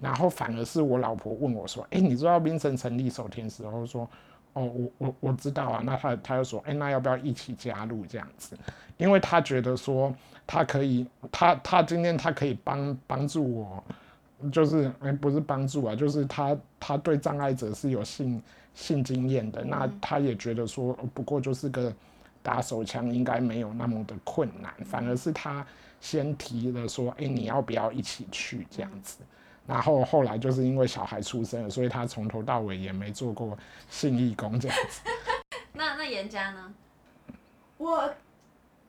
[0.00, 3.62] 然后反而是我老婆问我说，哎，你知道 Vincent 成立守天使？
[3.62, 4.10] 然后说，
[4.54, 5.82] 哦，我我我知道啊。
[5.84, 8.56] 那他他就说，哎，那要不要一起加入这样子？
[8.96, 10.14] 因为他觉得说
[10.46, 13.84] 他可以，他他今天他可以帮帮助我，
[14.50, 18.40] 就是哎不是帮助啊，就是他他对障碍者是有性
[18.74, 21.92] 性经验的，那他也觉得说不过就是个
[22.42, 25.66] 打手枪，应该没有那么的困难，反而是他
[26.00, 29.18] 先提了说，哎你要不要一起去这样子？
[29.66, 33.56] 然后后来就是因为小孩出生了，所以他从头到尾也没做过
[33.88, 35.00] 性义工这样子。
[35.72, 36.74] 那那严家呢？
[37.78, 38.14] 我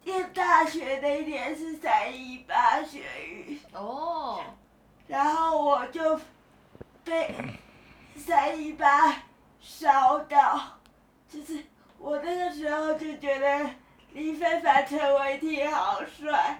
[0.04, 4.40] 念大学那一年是三一八学运，哦，
[5.08, 6.20] 然后我就
[7.04, 7.34] 被
[8.16, 9.24] 三一八
[9.60, 10.78] 烧到，
[11.28, 11.64] 就是
[11.98, 13.70] 我那个时候就觉得
[14.16, 16.58] 李非凡、陈伟霆好帅，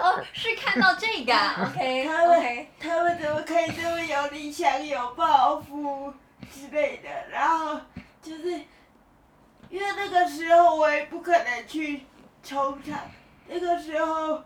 [0.00, 6.12] 哦，是看到这个啊，OK 他们 OK，他们怎么可以这么有理想、有抱负
[6.52, 7.08] 之类的？
[7.30, 7.80] 然后
[8.20, 8.50] 就是
[9.70, 12.04] 因为那个时候我也不可能去
[12.42, 12.98] 冲场，
[13.46, 14.42] 那个时候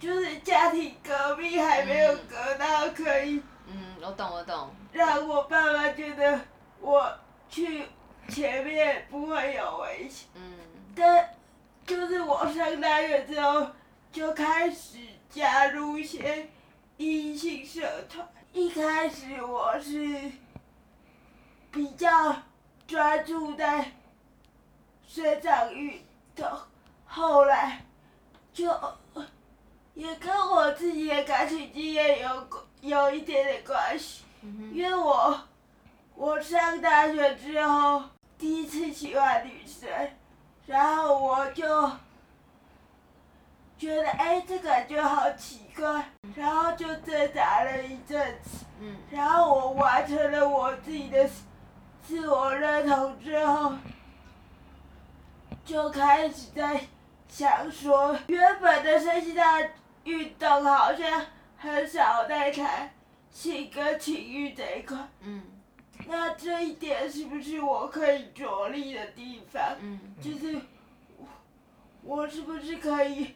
[0.00, 6.40] 就是家庭革命还没有革到可以嗯，我懂我懂，让我爸爸觉得
[6.80, 7.12] 我
[7.50, 7.82] 去
[8.26, 10.28] 前面不会有危险。
[10.34, 10.42] 嗯
[10.94, 11.34] 但
[11.86, 13.66] 就是我上大学之后
[14.12, 16.48] 就开始加入一些
[16.96, 18.26] 异性社团。
[18.52, 20.30] 一开始我是
[21.72, 22.36] 比较
[22.86, 23.92] 专注在
[25.06, 26.00] 水上运
[26.36, 26.48] 动，
[27.04, 27.84] 后来
[28.52, 28.70] 就
[29.94, 32.48] 也跟我自己的感情经验有
[32.80, 34.22] 有一点点关系。
[34.42, 35.48] 嗯因为我
[36.14, 38.02] 我上大学之后
[38.38, 39.88] 第一次喜欢女生，
[40.66, 41.90] 然后我就
[43.76, 51.28] 觉得哎这感觉好奇怪，然后就挣扎了一阵子，嗯然后我完成了我自己的
[52.02, 53.74] 自我认同之后，
[55.64, 56.80] 就开始在
[57.28, 59.60] 想说，原本的身心大
[60.04, 61.26] 运动好像
[61.58, 62.90] 很少在谈
[63.30, 64.96] 性跟情欲这一块。
[65.20, 65.42] 嗯
[66.06, 69.62] 那这一点是不是我可以着力的地方？
[69.80, 70.60] 嗯就是
[71.16, 73.34] 我我是不是可以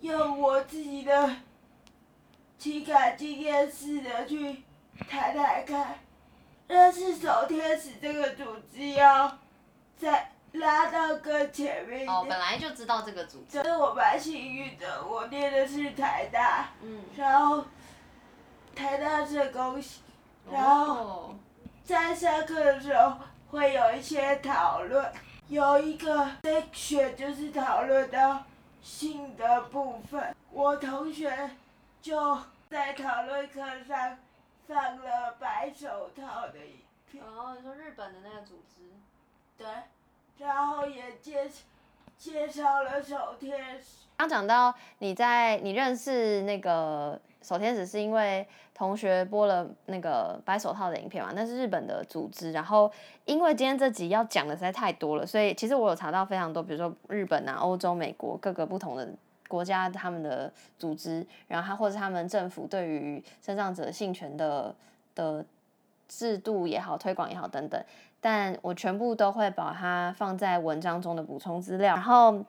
[0.00, 1.36] 用我自己的
[2.58, 4.62] 情感经验试着去
[5.08, 5.98] 谈谈看？
[6.66, 8.44] 但是手天使这个组
[8.74, 9.38] 织要
[9.96, 17.64] 再拉到更前面一哦，本来就知道这个组织，所以我蛮幸运的，我念的是台大，嗯，然后
[18.74, 20.00] 台大社工系，
[20.50, 20.94] 然后。
[20.94, 21.34] 哦
[21.88, 23.16] 在上课的时候
[23.50, 25.10] 会有一些讨论，
[25.48, 28.44] 有一个 section 就是讨论到
[28.82, 31.48] 性的部分，我同学
[32.02, 34.18] 就在讨论课上
[34.66, 36.74] 放了白手套的影
[37.10, 38.82] 片，哦，你说日本的那个组织，
[39.56, 39.66] 对，
[40.36, 41.50] 然后也介
[42.18, 48.46] 介绍了手天使，刚讲到你在你认识那个守天使是因为
[48.78, 52.52] 同学播了那个白手套的影片嘛，那是日本的组织。
[52.52, 52.88] 然后
[53.24, 59.08] 因为今天这集要讲的实在太多了，所以其实我有查到非常多，比如说日本啊、欧洲、美国各个不同的
[59.48, 64.72] 国家他们的组织，然后他或者他们政府对于身障者性权的
[65.16, 65.44] 的
[66.06, 67.82] 制度也好、推广也好等等。
[68.20, 72.44] 但我全部都会把它放在文章中的补充资料，然后。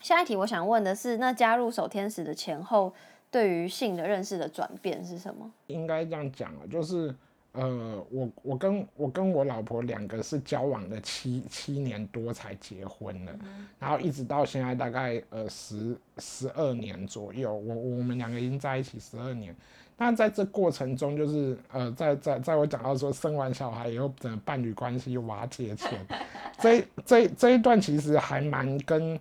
[0.00, 2.92] 下一题我想问的是，那加入守天使的前后，
[3.30, 5.50] 对于性的认识的转变是什么？
[5.66, 7.14] 应该这样讲啊，就是
[7.52, 13.34] 呃，我我跟我跟我老婆两个是交往了七七年多才结婚的，
[13.78, 19.54] 然后一直到现在大概呃十十二年左右，我我们两个已经在一起十二年。
[20.00, 26.06] 但在这过程中，就是呃，在在在我讲到说生完小孩以后，整个伴侣关系瓦解前，
[26.60, 29.18] 这这这一段其实还蛮跟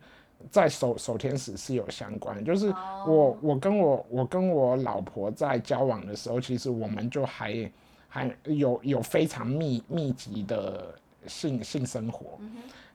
[0.52, 2.70] 在守守天使是有相关的，就是
[3.06, 7.72] 我我跟我我跟我老婆在交往的时候，其实我们就还
[8.08, 10.94] 还有有非常密密集的
[11.26, 12.40] 性性生活。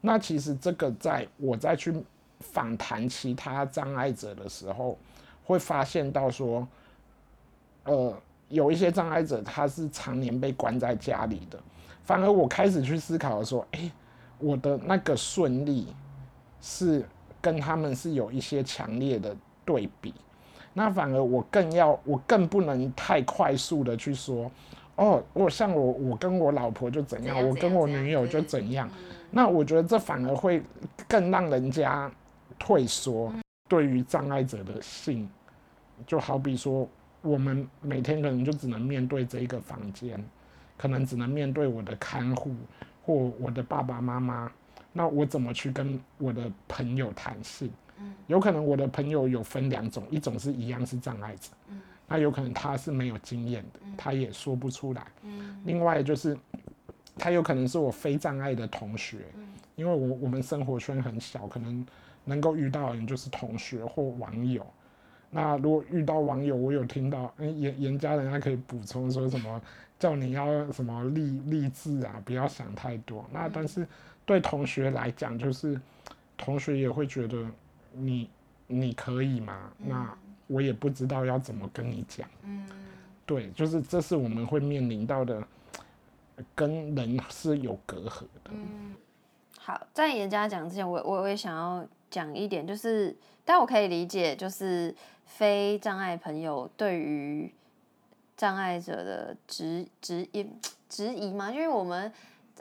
[0.01, 1.95] 那其实这个在我再去
[2.41, 4.99] 访谈其他障碍者的时候，
[5.45, 6.67] 会发现到说，
[7.85, 8.15] 呃，
[8.49, 11.59] 有一些障碍者他是常年被关在家里的，
[12.05, 13.93] 反而我开始去思考说，诶，
[14.39, 15.89] 我的那个顺利
[16.61, 17.05] 是
[17.43, 20.15] 跟他们是有一些强烈的对比，
[20.73, 24.51] 那反而我更要，我更不能太快速的去说，
[24.97, 28.89] 哦，我像我我跟我老婆就怎样，我跟我女友就怎样，
[29.31, 30.63] 那我觉得这反而会
[31.07, 32.11] 更让人家
[32.59, 33.33] 退缩。
[33.69, 35.27] 对于障碍者的性，
[36.07, 36.87] 就好比说，
[37.23, 40.23] 我们每天可能就只能面对这一个房间，
[40.77, 42.55] 可能只能面对我的看护，
[43.03, 44.53] 或我的爸爸妈妈，
[44.93, 47.71] 那我怎么去跟我的朋友谈性？
[48.27, 51.51] 有可能我的朋友有分两种，一种是一样是障碍者，
[52.09, 55.07] 那有可能他是没有经验的，他也说不出来。
[55.65, 56.37] 另外就是
[57.17, 59.19] 他有可能是我非障碍的同学，
[59.77, 61.87] 因为我我们生活圈很小，可能
[62.25, 64.67] 能够遇到的人就是同学或网友。
[65.31, 69.63] 那如果遇到网友，我有听到，嗯，严严家人他可以补充说什么，
[69.99, 73.25] 叫你要什么励励志啊，不要想太多。
[73.33, 73.87] 那但是
[74.25, 75.81] 对同学来讲，就是
[76.37, 77.45] 同学也会觉得
[77.93, 78.31] 你
[78.67, 79.71] 你可以吗？
[79.79, 82.29] 那我也不知道要怎么跟你讲。
[82.45, 82.67] 嗯，
[83.25, 85.43] 对，就是这是我们会面临到的，
[86.55, 88.51] 跟人是有隔阂的。
[88.51, 88.95] 嗯，
[89.59, 97.53] 好，在严家讲之前，我我我也想要讲一点，就是但我可以理解，就是非障碍朋友对于
[98.37, 100.47] 障碍者的质 质疑
[100.89, 102.13] 质疑嘛，因为我们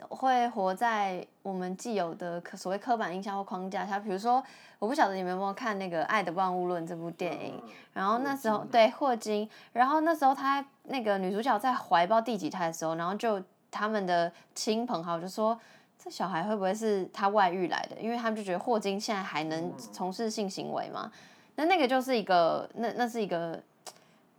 [0.08, 4.42] 会活在我们既有的刻所谓刻板印象或框架下，比如说，
[4.78, 7.62] 我不晓得你们有没有看那个《爱的万物论》这部电影，
[7.92, 15.58] 然后那时候对霍金，然后那时候他那个女主角在怀抱第几胎的时候，然后就他们的亲朋好友就说。
[16.04, 17.94] 这小孩会不会是他外遇来的？
[18.00, 21.08] 因为他们就觉得霍金现在还能从事性行为嘛？
[21.54, 23.56] 那那个就是一个，那那是一个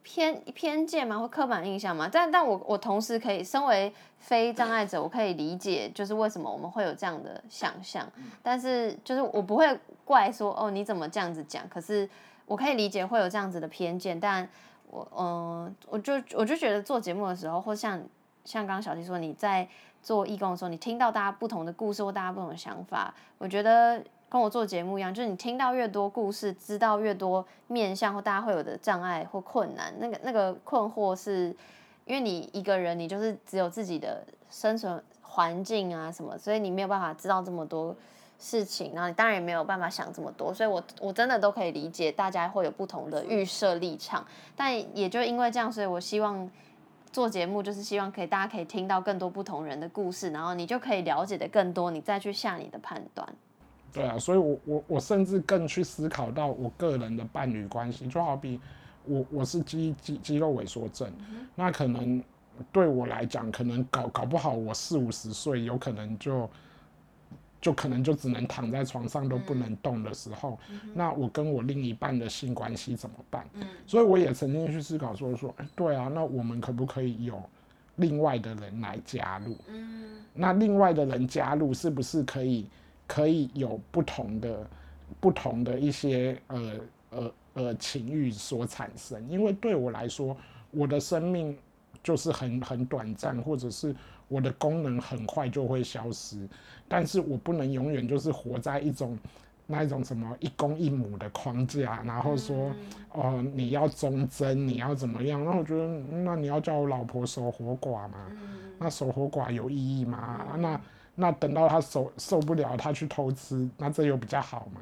[0.03, 1.17] 偏偏见吗？
[1.17, 2.09] 或刻板印象吗？
[2.11, 8.07] 但但我我同时可以，身为非障碍者，我可以理解，就是为什么我们会有这样的想象。
[8.41, 11.67] 但是就是我不会怪说，哦，你怎么这样子讲？
[11.69, 12.07] 可是
[12.45, 14.19] 我可以理解会有这样子的偏见。
[14.19, 14.47] 但
[14.89, 17.99] 我嗯，我就我就觉得做节目的时候，或像
[18.45, 19.67] 像刚刚小七说，你在。
[20.03, 31.55] 做义工的时候，你听到大家不同的故事或大家不同的想法，我觉得跟我做节目一样，就是你听到越多故事，知道越多面向或大家会有的障碍或困难，那个那个困惑是，
[32.05, 37.95] 因为你一个人，你就是只有自己的生存环境啊什么，所以你没有办法知道这么多
[38.39, 46.49] 事情，然后你当然也没有办法想这么多，所以我我真的都可以理解大家会有不同的预设立场，但也就因为这样，所以我希望。
[47.11, 53.27] 做节目就是希望可以，大家可以听到更多不同人的故事，然后你就可以了解的更多，你再去下你的判断。
[53.93, 58.59] 对啊，所以我我我甚至更去思考到我个人的伴侣关系，就好比
[59.05, 61.09] 我我是肌肌肌肉萎缩症，
[61.55, 62.21] 那可能
[62.71, 66.49] 对我来讲，可能搞搞不好我四五十岁，有可能就。
[67.63, 70.59] 就可能就只能躺在床上都不能动的时候，
[70.93, 73.47] 那我跟我另一半的性关系怎么办？
[73.87, 77.41] 所以我也曾经去思考说说，哎，对啊，那我们可不可以有
[77.95, 79.55] 另外的人来加入？
[80.33, 82.67] 那另外的人加入是不是可以
[83.07, 84.67] 可以有不同的
[85.19, 86.71] 不同的一些呃
[87.09, 89.27] 呃呃情欲所产生？
[89.29, 90.35] 因为对我来说，
[90.71, 91.57] 我的生命
[92.03, 93.95] 就是很很短暂，或者是。
[94.29, 96.47] 我的功能很快就会消失，
[96.87, 99.15] 但是我不能永远就是活在一种
[99.67, 102.71] 那一种什么一公一母的框架，然后说
[103.11, 105.43] 哦你要忠贞，你要怎么样？
[105.45, 108.31] 那我觉得那你要叫我老婆守活寡嘛？
[108.79, 110.47] 那守活寡有意义吗？
[110.57, 110.81] 那
[111.15, 114.81] 那等到他受受不了，他去投资，那这又比较好嘛？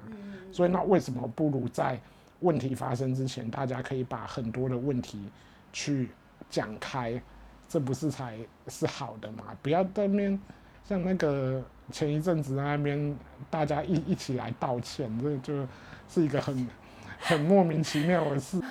[0.51, 1.99] 所以那为什么不如在
[2.39, 5.29] 问题发生之前，大家可以把很多的问题
[5.73, 6.09] 去
[6.49, 7.21] 讲开？
[7.67, 9.45] 这不是才是好的嘛？
[9.61, 10.37] 不要对面
[10.83, 13.15] 像那个前一阵子那边
[13.49, 15.67] 大家一一起来道歉，这就
[16.09, 16.67] 是一个很
[17.19, 18.61] 很莫名其妙的事。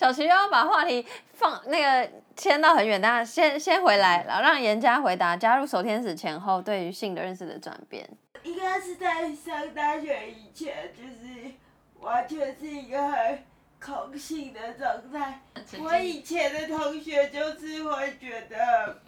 [0.00, 8.08] 小齐要把话题放那个牵到很远，大家先先回来，然后让严家回答加入守天使前后对于性的认识的转变。
[8.42, 11.52] 应该是在上大学以前，就是
[11.98, 13.38] 完全是一个很。
[13.82, 15.40] 空性的状态，
[15.82, 19.00] 我以前的同学就是会觉得，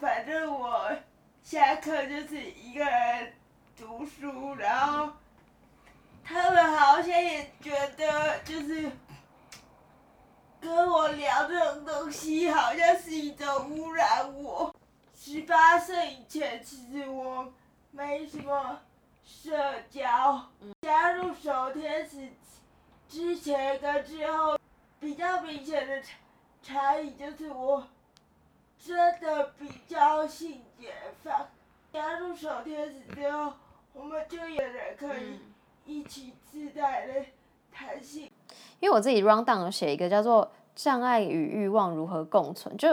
[0.00, 0.90] 反正我
[1.42, 3.30] 下课就是一个人
[3.76, 5.10] 读书，然后
[6.24, 8.90] 他们好像也觉得就是
[10.62, 14.72] 跟我聊这种东西好像是一种污染我。
[15.12, 17.52] 十八岁以前，其实我
[17.90, 18.80] 没什么
[19.24, 19.50] 社
[19.90, 20.40] 交，
[20.82, 22.28] 加入守天使。
[23.08, 24.56] 之前跟之后
[25.00, 26.16] 比较明显的差
[26.62, 27.86] 差异就是我
[28.78, 30.94] 真的比较性解
[31.24, 31.48] 放。
[31.92, 33.52] 加入守天使之后，
[33.92, 35.40] 我们就有人可以
[35.84, 37.26] 一起自在的
[37.72, 38.30] 谈性。
[38.82, 42.88] 因为我自己 round down 写一个叫做“障碍与欲望如何共存”，就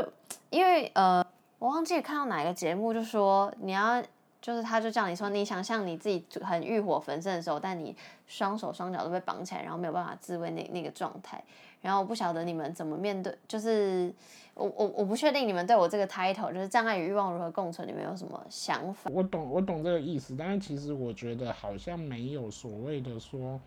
[0.52, 1.26] 因为呃，
[1.58, 4.00] 我忘记看到哪个节目，就说你要
[4.40, 7.96] 就是他就叫你说，你想象你自己很欲火焚身的时候，但你
[8.28, 11.44] 双手双脚都被绑起来，然后没有办法自卫那那个状态。
[11.82, 14.14] 然后我不晓得你们怎么面对，就是
[14.54, 19.10] 我我我不确定你们对我这个 title 就是障碍与欲望如何共存，你们有什么想法？
[19.12, 23.60] 我懂我懂这个意思，但是其实我觉得好像没有所谓的说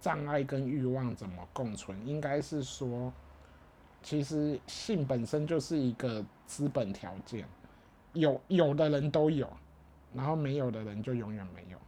[0.00, 3.12] 障碍跟欲望怎么共存，应该是说，
[4.02, 7.44] 其实性本身就是一个资本条件，
[8.14, 9.48] 有有的人都有，
[10.14, 11.78] 然后没有的人就永远没有。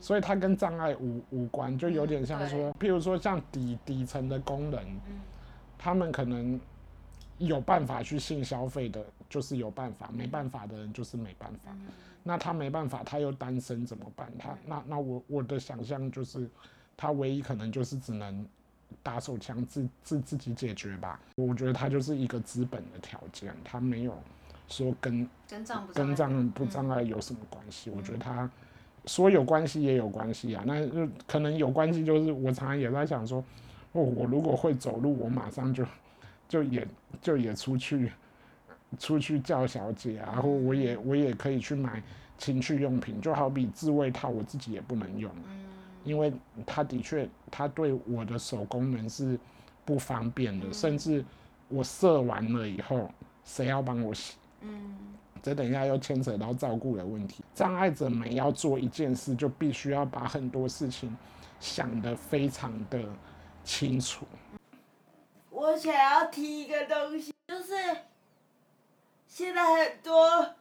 [0.00, 4.86] 所以它跟障碍无无关，就有点像说，譬如说像底底层的工人，
[5.76, 6.58] 他们可能
[7.36, 11.76] 有办法去性消费的，就是有办法；没办法的人就是没办法。
[12.22, 14.32] 那他没办法，他又单身怎么办？
[14.38, 16.48] 他那那我我的想象就是，
[17.00, 18.46] 他唯一可能就是只能
[19.02, 21.18] 打手枪自自自己解决吧。
[21.36, 24.14] 我觉得他就是一个资本的条件，他没有
[24.68, 27.88] 说跟跟障跟障不障碍有什么关系。
[27.88, 28.50] 我觉得他。
[29.06, 33.42] 说有关系也有关系啊，那就可能有关系，就是我常常也在想说，
[33.92, 35.86] 哦，我如果会走路，我马上就
[36.46, 36.86] 就也
[37.22, 38.12] 就也出去
[38.98, 42.02] 出去叫小姐啊，然后我也我也可以去买
[42.36, 45.32] 情趣用品，就好比自慰套，我自己也不能用，
[46.04, 46.32] 因为
[46.66, 49.38] 他的确他对我的手功能是
[49.84, 51.24] 不方便的，甚至
[51.68, 53.10] 我射完了以后，
[53.44, 54.36] 谁要帮我洗？
[54.60, 54.96] 嗯
[55.42, 57.42] 这等一下又牵扯到照顾的问题。
[57.54, 61.16] 障碍者每要做一件事，就必须要把很多事情
[61.58, 63.02] 想得非常的
[63.64, 64.26] 清楚。
[65.48, 67.72] 我想要提一个东西，就是
[69.26, 70.54] 现在很多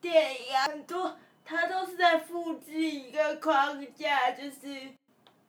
[0.00, 1.16] 电影啊，很多
[1.50, 4.60] 它都是在复制一个框架，就是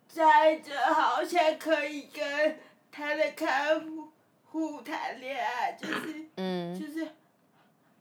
[0.10, 2.58] 摘着好像可以跟
[2.92, 3.80] 他的看
[4.46, 7.08] 护谈恋爱，就是嗯就是。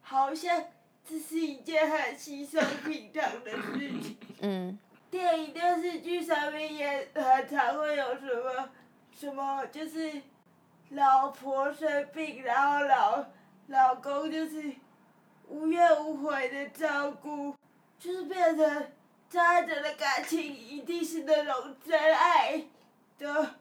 [0.00, 0.64] 好像
[1.08, 4.16] 这是一件很稀松平常的事情。
[4.40, 4.78] 嗯。
[5.10, 8.70] 电影、电视剧上面也很常会有什么
[9.14, 10.10] 什么，就是
[10.88, 13.24] 老婆生病，然后老
[13.68, 14.72] 老公就是
[15.48, 17.54] 无怨无悔的照顾，
[18.00, 18.92] 就是变成
[19.28, 22.64] 障碍者的感情一定是那种真爱
[23.16, 23.54] 的，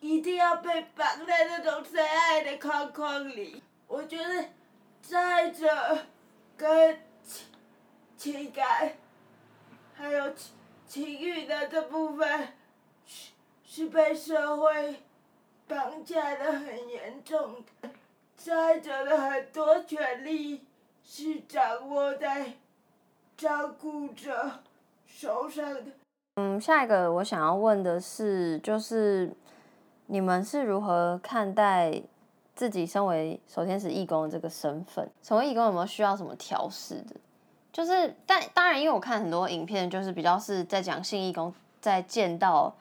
[0.00, 3.62] 一定要被绑在那种真爱的框框里。
[3.86, 4.48] 我觉得。
[5.04, 6.06] 再者，
[6.56, 7.44] 跟情
[8.16, 8.92] 情感，
[9.96, 10.52] 还有情
[10.86, 12.54] 情欲的这部分，
[13.04, 13.32] 是
[13.66, 15.02] 是被社会
[15.66, 17.90] 绑架的很严重的。
[18.36, 20.64] 再者的很多权利
[21.04, 22.54] 是掌握在
[23.36, 24.60] 照顾者
[25.06, 25.84] 手上的。
[26.36, 29.32] 嗯，下一个我想要问的是，就是
[30.06, 32.02] 你们是如何看待？
[32.54, 37.16] 自己身为守天使义工的这个身份，成为义工有没有需要什么调试的？
[37.72, 42.72] 就是，但当然，因为我看很多影片，就是比较是在讲信义工在见到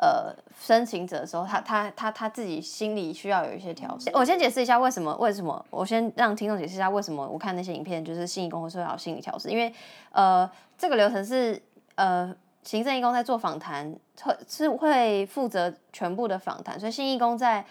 [0.00, 4.10] 呃申请者的时候，他他他他自己心里需要有一些调试。
[4.12, 5.14] 我先解释一下为什么？
[5.18, 5.64] 为什么？
[5.70, 9.72] 我先让听众解释一下为什么我看那些影片，就是信义工会说要心理调试，因为
[10.12, 11.62] 呃这个流程是
[11.94, 12.34] 呃
[12.64, 17.64] 行政义工在做访谈，会是会负责全部的访谈，所以信义工在。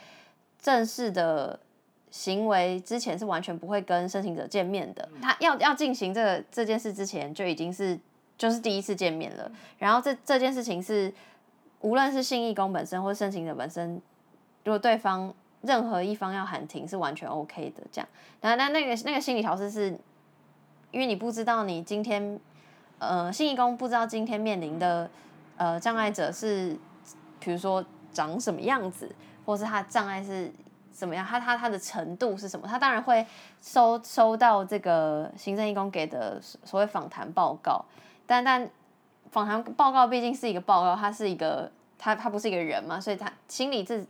[0.61, 1.57] 正式的
[2.11, 5.07] 行为之前是完全不会跟申请者见面的。
[5.21, 7.97] 他要要进行这个这件事之前，就已经是
[8.37, 9.49] 就是第一次见面了。
[9.77, 11.13] 然后这这件事情是，
[11.81, 14.01] 无论是信义工本身或申请者本身，
[14.63, 17.83] 如果对方任何一方要喊停，是完全 OK 的。
[17.91, 18.07] 这样，
[18.41, 19.89] 然后那那个那个心理调试是，
[20.91, 22.39] 因为你不知道你今天，
[22.97, 25.09] 呃，信义工不知道今天面临的
[25.57, 26.77] 呃障碍者是，
[27.39, 29.13] 比如说长什么样子。
[29.45, 30.51] 或是他障碍是
[30.91, 31.25] 怎么样？
[31.25, 32.67] 他他他的程度是什么？
[32.67, 33.25] 他当然会
[33.59, 37.83] 收收到这个行政义工给的所谓访谈报告，
[38.27, 38.69] 但但
[39.31, 44.05] 访谈报告毕竟是一个报告，他是一个他他不是一个人嘛，所以他心里自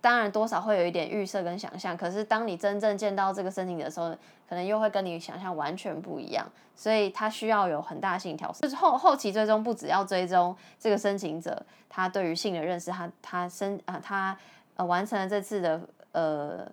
[0.00, 1.96] 当然多少会有一点预设跟想象。
[1.96, 4.10] 可是当你真正见到这个申请的时候，
[4.48, 8.60] 可能又会跟你想象完全不一样，所以他需要有很大性调试。
[8.60, 14.36] 就是后后期追踪不只要追踪这个申请者他对于性的认识，他他申啊他。
[14.78, 15.80] 呃，完成了这次的
[16.12, 16.70] 呃，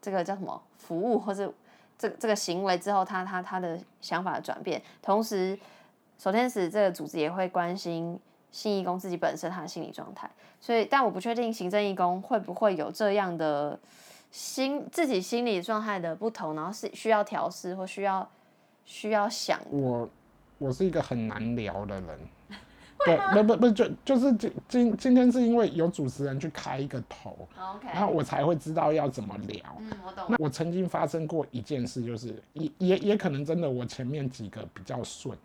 [0.00, 1.52] 这个叫什么服务，或是
[1.98, 5.58] 这这个行为之后，他他他的想法的转变，同时，
[6.18, 8.18] 守天使这个组织也会关心
[8.50, 13.78] 信义工自己本身他的心理状态，所以，但我不确定行政义工会不会有这样的
[14.30, 18.26] 心自己心理状态的不同，然后是需要调试或需要
[18.84, 19.60] 需要想。
[19.70, 20.08] 我
[20.58, 22.18] 我是一个很难聊的人，
[23.04, 27.36] 对，不不不，就就是今今今天是因为有主持人去开一个头
[27.82, 29.60] 然后我才会知道要怎么聊。
[29.80, 30.24] 嗯，我懂。
[30.30, 35.36] 那我曾经发生过一件事，就是也也也可能真的我前面几个比较顺，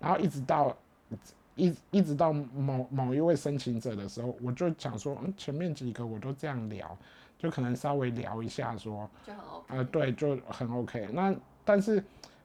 [0.00, 0.76] 然后一直到
[1.54, 6.96] 一一直到某某一位申请者的时候，我就想说，嗯，前面几个我都这样聊，
[7.38, 9.76] 就可能稍微聊一下说，就很 OK。
[9.76, 11.08] 呃，对，就很 OK。
[11.12, 11.34] 那
[11.64, 12.02] 但是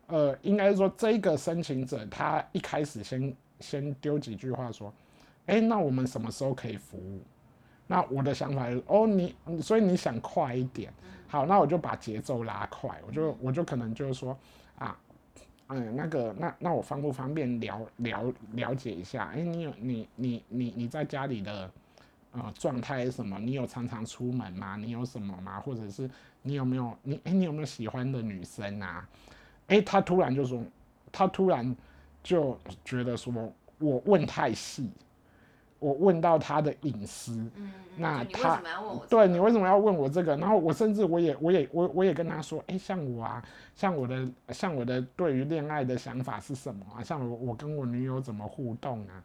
[0.07, 4.93] 呃，应该说这个申请者他一开始先先丢几句话说，
[5.45, 7.21] 哎，那我们什么时候可以服务？
[7.87, 10.91] 那我的想法是，哦，你所以你想快一点，
[11.27, 14.35] 好，那我就把节奏拉快，我就我就可能就是说
[14.79, 14.97] 啊，
[15.67, 19.31] 嗯，那个那那我方不方便了了了解一下？
[19.33, 21.71] 哎，你有你你你你在家里的
[22.31, 23.39] 呃状态是什么？
[23.39, 24.75] 你有常常出门吗？
[24.75, 25.59] 你有什么吗？
[25.59, 26.09] 或者是
[26.43, 29.09] 你有没有你哎你有没有喜欢的女生啊？
[29.67, 30.63] 哎，他突然就说，
[31.11, 31.75] 他突然
[32.21, 33.33] 就觉得说
[33.79, 34.89] 我问太细。
[35.79, 38.61] 我问到他的隐私，嗯，那他？
[39.09, 40.35] 对你为什么要问我这个？
[40.37, 43.43] 然后我甚至我也我也我我也跟他说，哎，像我啊，
[43.75, 47.03] 像我的像我的对于恋爱的想法是什么啊？
[47.03, 49.21] 像我我跟我女友怎么互动啊？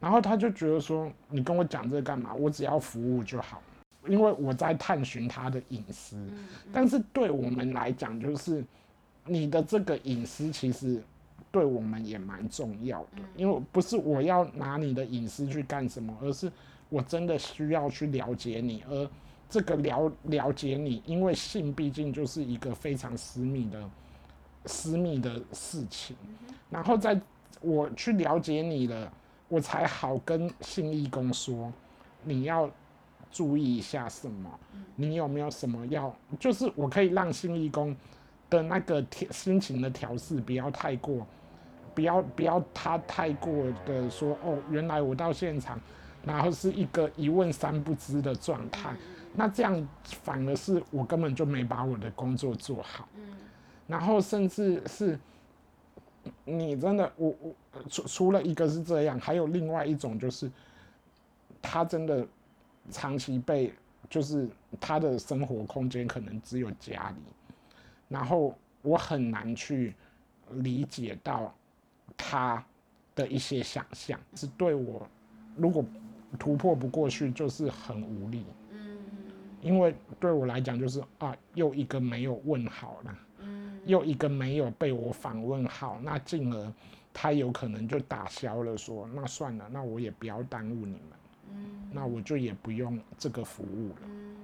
[0.00, 2.34] 然后他就觉得说，你跟我讲这个干嘛？
[2.34, 3.62] 我只要服务就好，
[4.06, 6.16] 因为我在探寻他的隐私。
[6.16, 8.62] 嗯但是对我们来讲，就是
[9.24, 11.02] 你的这个隐私其实
[11.54, 16.50] 对我们也蛮重要的，因为不是我要拿你的隐私去干什么，而是
[16.88, 19.08] 我真的需要去了解你，而
[19.48, 23.88] 这个了了解你，因为性毕竟就是一个非常私密的
[24.66, 26.16] 私密的事情，
[26.68, 27.20] 然后在
[27.60, 29.12] 我去了解你了，
[29.46, 31.72] 我才好跟性义工说，
[32.24, 32.68] 你要
[33.30, 34.50] 注意一下什么，
[34.96, 37.94] 你有没有什么要，就是我可以让性义工
[38.50, 41.26] 的那个调心情的调试不要太过，
[41.94, 43.52] 不要不要他太过
[43.86, 45.78] 的说哦，原来我到现场，
[46.24, 48.94] 然后是一个一问三不知的状态，
[49.34, 53.08] 那这样反而是我根本就没把我的工作做好，
[53.86, 55.18] 然后甚至是
[56.44, 57.54] 你真的我我
[57.88, 60.50] 除除了一个是这样，还有另外一种就是
[61.60, 62.26] 他真的
[62.90, 63.72] 长期被
[64.10, 64.48] 就是
[64.80, 67.22] 他的生活空间可能只有家里，
[68.08, 69.94] 然后我很难去
[70.50, 71.54] 理解到
[72.16, 72.64] 他
[73.14, 75.06] 的一些想象，是对我
[75.56, 75.84] 如果
[76.38, 78.44] 突破不过去，就是很无力。
[78.70, 78.98] 嗯
[79.62, 86.72] 因为对我来讲，就是啊，又一个没有问好了，嗯又一个没有被我访问好，那进而
[87.14, 91.02] 他有可能就打消了说，那算了，那我也不要耽误你们，
[91.54, 93.96] 嗯那我就也不用这个服务了。
[94.04, 94.36] 嗯，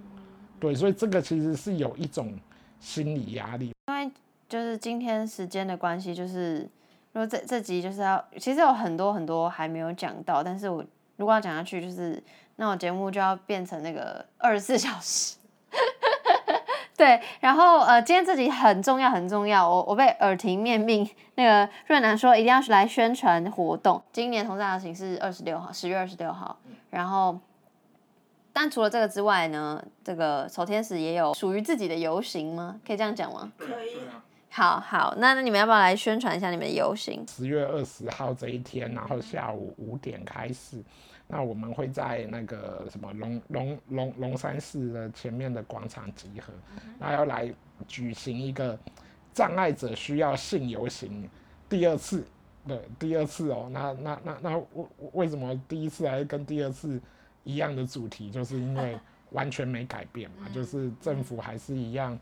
[0.58, 2.38] 对，所以这个其实是有一种
[2.78, 3.72] 心理压力。
[3.88, 4.10] 因为
[4.48, 6.66] 就是今天时间的关系，就是
[7.12, 10.84] 如果这这集就是要，其实有很多很多还没有讲到，但是我
[11.16, 12.22] 如果要讲下去，就是
[12.56, 15.36] 那我节目就要变成那个 二十四小时。
[16.96, 19.66] 对，然后呃，今天这集很重要，很重要。
[19.66, 24.02] 我我被耳提面命，那个润南说一定要来宣传活动。
[24.12, 26.58] 今年同志大游行是二十六号，十月二十六号。
[26.90, 27.38] 然后，
[28.52, 32.78] 但除了这个之外呢，这个守天使也有属于自己的游行吗？
[32.86, 33.50] 可以这样讲吗？
[33.56, 33.96] 可以。
[34.52, 37.24] 好好，那那你们要不要来宣传一下你们的游行？
[37.28, 40.82] 十月二十号这一天，然后下午五点开始，
[41.28, 46.52] 那我们会在那个什么龙龙龙龙山寺的前面的广场集合，
[46.98, 47.52] 那要来
[47.86, 48.76] 举行一个
[49.32, 51.30] 障碍者需要性游行
[51.68, 52.26] 第二次，
[52.66, 57.00] 对，第二次哦，那那那那为为什么第一次还是跟第二次
[57.44, 58.30] 一样的主题？
[58.30, 58.98] 就是因为
[59.30, 62.18] 完全没改变嘛，就是政府还是一样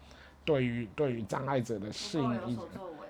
[0.48, 2.58] 对于对于障碍者的性。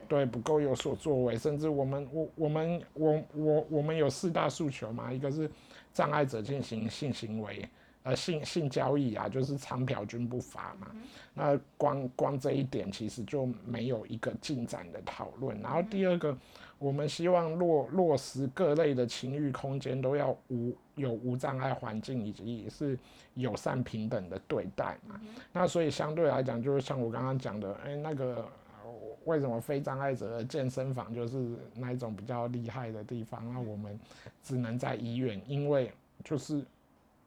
[0.09, 5.51] 对不够有所作为，甚至我们我我们我我我们有四大诉求嘛，一个是
[5.93, 7.69] 障碍者进行性行为，
[8.05, 10.87] 呃性性交易啊，就是长嫖均不罚嘛。
[11.35, 15.61] 那光光这一点其实就没有一个进展的讨论。
[15.61, 16.35] 然后第二个，
[16.79, 22.97] 我们希望落落实各类的情欲空间都要无有无障碍环境，以及是
[23.35, 25.21] 友善平等的对待嘛。
[25.53, 28.49] 那所以相对来讲，就是像我刚刚讲的，哎，那个
[28.85, 28.93] 呃
[29.25, 33.53] 为什么非障碍者的健身房就是那一种比较厉害的地方？
[33.53, 33.99] 那我们
[34.43, 36.65] 只能在医院，因为就是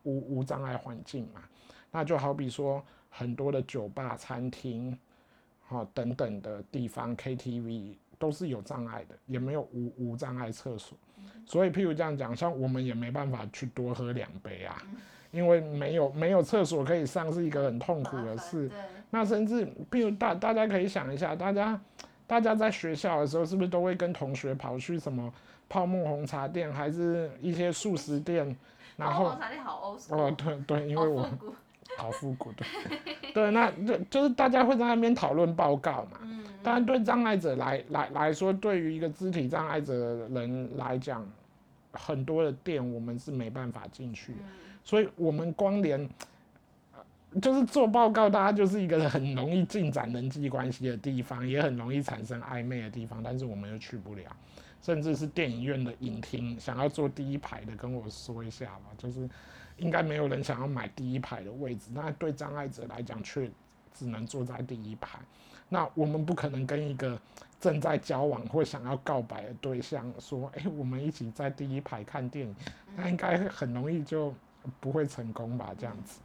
[0.04, 1.42] 无无障碍环境嘛。
[1.92, 4.98] 那就好比说很多的酒吧、餐厅，
[5.62, 10.96] 好、等等的地方，KTV 都是有障碍的，也没有无无障碍厕所。
[11.46, 14.78] 所以，譬如这样讲，像我们也没办法去多喝两杯啊，
[15.32, 18.70] 因为没有没有厕所可以上，是一个很痛苦的事。
[19.10, 21.82] 那甚至，譬如大大家可以想一下，大家
[22.28, 25.34] 大家在学校的时候，是不是都会跟同学跑去什么
[25.68, 28.56] 泡沫红茶店，还是一些素食店，
[28.96, 31.54] 然后茶店好欧哦，对对，因为我古。
[31.98, 32.66] 好复古，的
[33.34, 36.20] 对，那就就是大家会在那边讨论报告嘛。
[36.24, 36.44] 嗯。
[36.64, 41.28] 当然，对障碍者来来来说，对于一个肢体障碍者的人来讲，
[41.92, 44.36] 很多的店我们是没办法进去，
[44.84, 46.08] 所以我们光连
[47.42, 54.24] 就是做报告，大家就是一个很容易进展人际关系的地方，也很容易产生暧昧的地方，但是我们又去不了，
[54.84, 59.28] 甚至是电影院的影厅，想要坐第一排的，跟我说一下吧，就是
[59.82, 63.50] 应该没有人想要买第一排的位置，那对障碍者来讲，却
[63.94, 65.20] 只能坐在第一排。
[65.68, 67.20] 那我们不可能跟一个
[67.60, 72.56] 正在交往或想要告白的对象说，哎，我们一起在第一排看电影，
[72.96, 74.34] 那应该很容易就
[74.80, 75.74] 不会成功吧？
[75.78, 76.20] 这样子。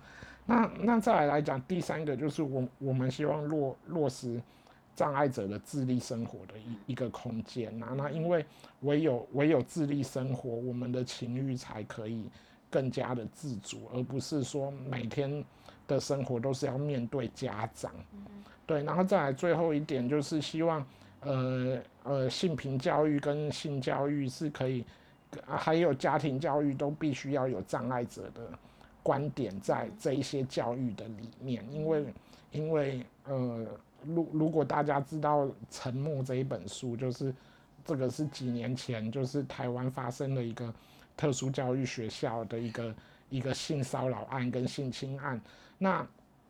[0.44, 4.40] 那那再来来讲，第三个就是我我们希望落落实
[4.94, 7.86] 障碍者的自立生活的一一个空间那。
[7.94, 8.44] 那因为
[8.80, 12.28] 唯有唯有自立生活，我们的情欲才可以
[12.70, 15.44] 更加的自主，而不是说每天
[15.86, 17.92] 的生活都是要面对家长。
[18.66, 20.84] 对，然后再来最后一点就是希望，
[21.20, 24.84] 呃呃，性平教育跟性教育是可以，
[25.46, 28.40] 还有家庭教育都必须要有障碍者的
[29.02, 32.04] 观点在这一些教育的里面，因为
[32.50, 33.64] 因为呃，
[34.04, 37.32] 如如果大家知道《沉默》这一本书，就是
[37.84, 40.74] 这个是几年前就是台湾发生的一个
[41.16, 42.94] 特殊教育学校的一个
[43.30, 45.40] 一个性骚扰案跟性侵案，
[45.78, 46.06] 那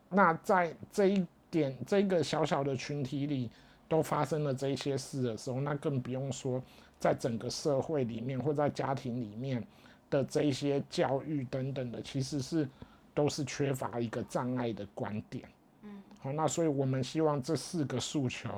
[0.09, 3.49] 那在这一点这个小小的群体里
[3.87, 6.61] 都发生了这些事的时候，那更不用说
[6.99, 9.65] 在整个社会里面或在家庭里面
[10.09, 12.67] 的这些教育等等的，其实是
[13.13, 15.43] 都是缺乏一个障碍的观点。
[15.83, 18.49] 嗯，好，那所以我们希望这四个诉求，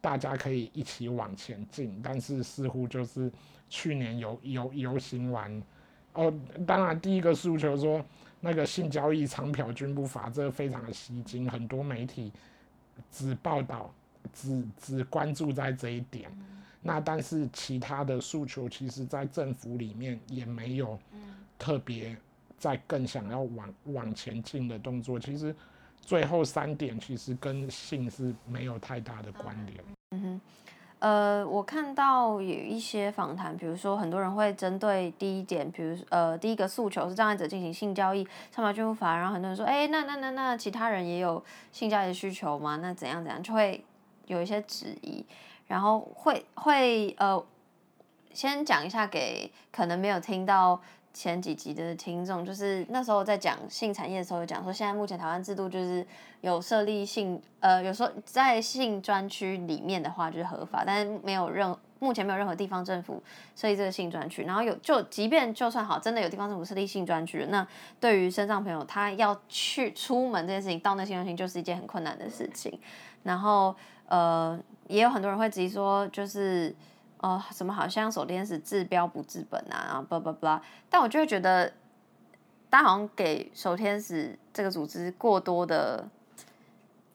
[0.00, 2.00] 大家可以一起往前进。
[2.02, 3.30] 但是似乎就是
[3.68, 5.62] 去年游游游行完，
[6.12, 6.32] 哦，
[6.66, 8.04] 当然第一个诉求说。
[8.40, 12.32] 那个性交易长嫖军不法，这个非常的吸睛，很多媒体
[13.10, 13.92] 只报道，
[14.32, 16.30] 只只关注在这一点。
[16.80, 20.96] 那但是其他的诉求，其实在政府里面也没有
[21.58, 22.16] 特别
[22.56, 25.18] 在更想要往往前进的动作。
[25.18, 25.52] 其实
[26.00, 29.84] 最后三点其实跟性是没有太大的关联。
[30.10, 30.40] 嗯哼。
[31.00, 41.40] 呃，我看到有一些访谈，比如说很多人会针对第一点，比如呃第一个诉求是障碍者进行性交易，上法军务法，然后很多人说，哎，那那那那其他人也有
[41.70, 42.80] 性交易的需求吗？
[42.82, 43.84] 那怎样怎样，就会
[44.26, 45.24] 有一些质疑，
[45.68, 47.40] 然后会会呃，
[48.32, 50.80] 先讲一下给可能没有听到。
[51.18, 56.06] 前几集的听众，就是那时候在讲性产业的时候，有讲说现在目前台湾制度就是
[56.42, 63.20] 有设立性，呃，有时候在性专区里面的话就是合法，但是没有任目前没有任何地方政府
[63.56, 64.44] 设立这个性专区。
[64.44, 67.66] 然后有就即便就算好，真的有地方政府设立性专区，那
[67.98, 72.78] 对于身上朋友他要去出门这件事情，到那性专区就是一件很困难的事情。
[73.24, 73.74] 然后
[74.06, 74.56] 呃，
[74.86, 76.72] 也有很多人会质疑说，就是。
[77.20, 81.72] 哦，什么好像守天使治标不治本啊，然后叭叭叭，但我就会觉得，
[82.70, 86.08] 大家好像给守天使这个组织过多的，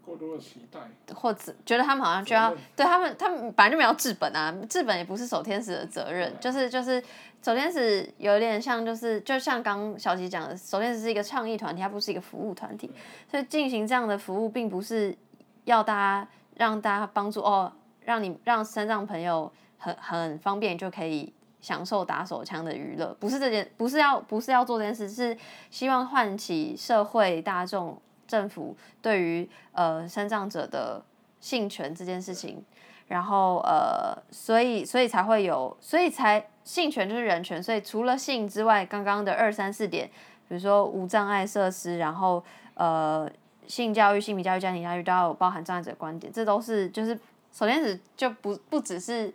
[0.06, 0.80] 过多的期待，
[1.16, 7.02] 或者觉得他们好像就要对他们，他们本来就没有治本啊，治本也不是守天使的责任，就是就是
[7.42, 12.92] 守天使有点像就是就像刚小吉讲的，守天使是一个倡议团体，它不是一个服务团体，
[13.32, 15.18] 所以进行这样的服务，并不是
[15.64, 19.50] 要大家让大家帮助哦，让你让身上朋友。
[19.84, 25.38] 很很方便就可以享受打手枪的娱乐，不是这件，不是要不是要做这件事，是
[25.70, 31.04] 希望唤起社会大众、政府对于呃身障者的
[31.42, 32.64] 性权这件事情，
[33.08, 40.10] 然后呃，所以所以才会有，所以才性权就是人权，所以除了性之外，刚刚的二三四点，
[40.48, 42.44] 比如说无障碍设施，然后
[42.76, 43.30] 呃
[43.68, 47.18] 性教育、性别教育、家庭教育都要有包含障碍者观点，这都是就是
[47.54, 49.34] 首先是就不不只是。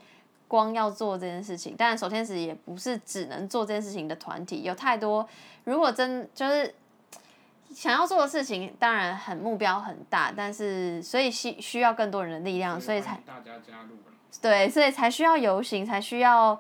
[0.49, 5.29] 光要做这件事情，但首先是也不是只能做这件事情的团体，有太多。
[5.65, 6.75] 如果真就是
[7.73, 13.97] 想要做的事情，当然很目标很大，但是所以需需要更多人的力量，所以才大家加入。
[14.41, 16.59] 对，所以才需要游行，才需要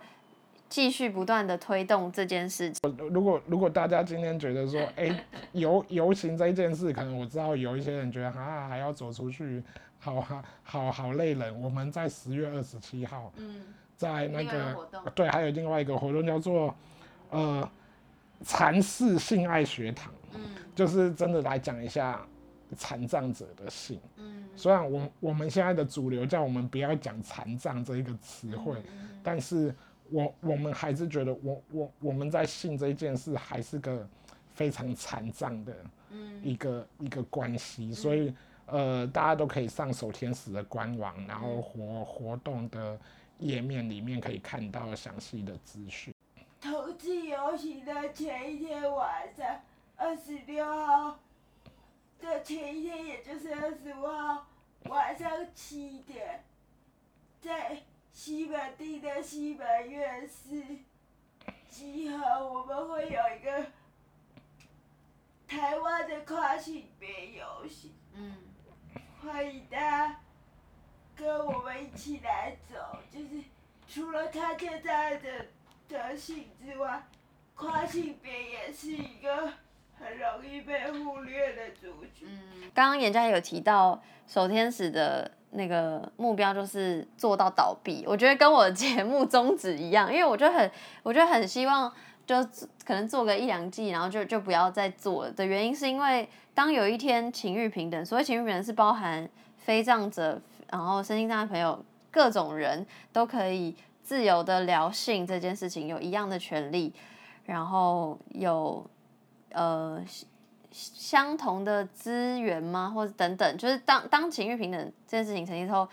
[0.69, 2.97] 继续不断的推动这件事情。
[3.11, 9.63] 如果如果大家今天觉得说，哎，游游行这件事，可能我知道有一些人觉得啊，还要走出去。
[9.99, 13.33] 好好好好累人，我们在十月二十七号，
[13.97, 16.75] 在那个对，还有另外一个活动叫做
[17.31, 17.69] 呃
[18.45, 20.13] 禅式性爱学堂，
[20.75, 22.25] 就是真的来讲一下
[22.77, 24.01] 残障者的性。
[24.17, 24.49] 嗯。
[24.57, 28.83] 虽然我我们现在的主流叫我们不要讲残障这一个词汇，
[29.23, 29.73] 但是
[30.11, 34.05] 我我们还是觉得我我我们在性这一件事还是个
[34.55, 35.73] 非常残障的
[36.43, 38.35] 一个一个关系，所以
[38.71, 42.99] 呃大家都可以上守天使的官网，然后活活动的
[43.39, 46.15] 页面里面可以看到详细的资讯。
[46.61, 49.61] 投资游行的前一天晚上，
[49.97, 51.19] 二十六号
[52.21, 54.47] 的前一天，也就是二十五号
[54.85, 56.45] 晚上七点，
[57.41, 57.81] 在
[58.13, 60.63] 西门町的西门院士
[61.69, 63.67] 集合，我们会有一个
[65.47, 68.35] 台湾的跨性别游行，嗯，
[69.25, 70.17] 欢迎大家
[71.17, 72.77] 跟我们一起来走。
[73.13, 73.43] 就是
[73.89, 75.29] 除了他现在的
[75.89, 77.03] 德性之外，
[77.57, 79.53] 跨性别也是一个
[79.99, 82.29] 很容易被忽略的族群。
[82.73, 90.71] 刚刚严佳有提到守天使的那个目标就是做到倒闭，我觉得跟我的节目宗旨一样，因为我就很，
[91.03, 91.93] 我就很希望
[92.29, 92.45] 就
[92.85, 99.27] 可能做个一两季，然后就就不要再做了的原因，是因为当有一天情欲平等，所谓情欲平等是包含
[99.57, 100.39] 非障者，
[100.71, 106.93] 然后身心障碍朋友各种人都可以自由的聊性这件事情，有一样的权利，
[107.47, 108.85] 然后有
[109.53, 110.05] 呃
[110.71, 112.93] 相同的资源吗？
[112.95, 115.89] 或者等等，就是当当情欲平等这件事情成立之后，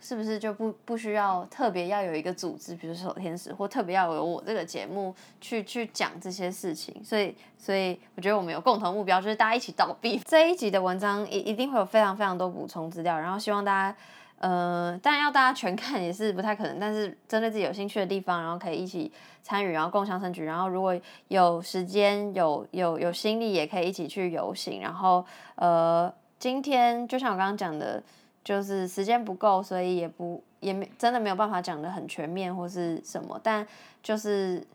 [0.00, 6.94] 是不是就不不需要特别要有一个组织，比如说天使，或特别要有我这个节目去去讲这些事情？
[7.04, 10.18] 所以，所以我觉得我们有共同目标，就是大家一起倒闭。
[10.26, 13.96] 这一集的文章一一定会有非常非常多补充资料，然后希望大家。
[14.40, 19.10] 呃，当然要大家全看也是不太可能，但是针对自己有兴趣的地方，然后可以一起
[19.42, 20.96] 参与，然后共享盛举，然后如果
[21.26, 24.80] 有时间、有有有心力，也可以一起去游行。
[24.80, 25.26] 然后
[25.56, 28.00] 呃，今天就像我刚刚讲的，
[28.48, 33.66] 就是时间不够，所以也不也没真的没有办法讲的很全面或是什么，但
[34.02, 34.66] 就是。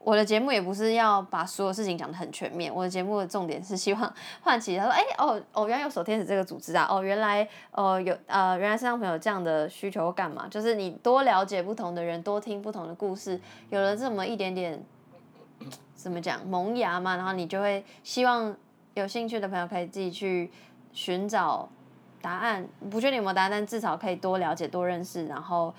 [0.00, 10.46] 我的节目也不是要把所有事情讲得很全面，我的节目的重点是希望 唤起他说，哎、哦哦，原来有守天使这个组织啊，哦，原来呃有呃原来身上朋友这样的需求干嘛？
[10.48, 13.38] 就是你多了解不同的人，多听不同的故事，
[13.70, 14.80] 有了这么一点点
[15.94, 18.56] 怎么讲萌芽嘛，然后你就会希望
[18.94, 20.50] 有兴趣的朋友可以自己去
[20.92, 21.68] 寻找
[22.22, 25.74] 答案，不确定有没有答案，但至少可以多了解、多认识，然后。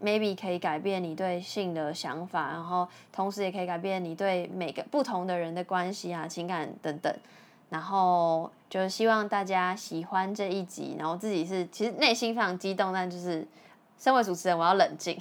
[0.00, 7.12] maybe 可以改变你对性的想法，然后同时也可以改变你对每个不同的人的关系啊、情感等等。
[7.68, 13.44] 然后就是希望大家喜欢这一集，然后自己是其实内心非常激动，但就是
[13.98, 15.18] 身为主持人我要冷静。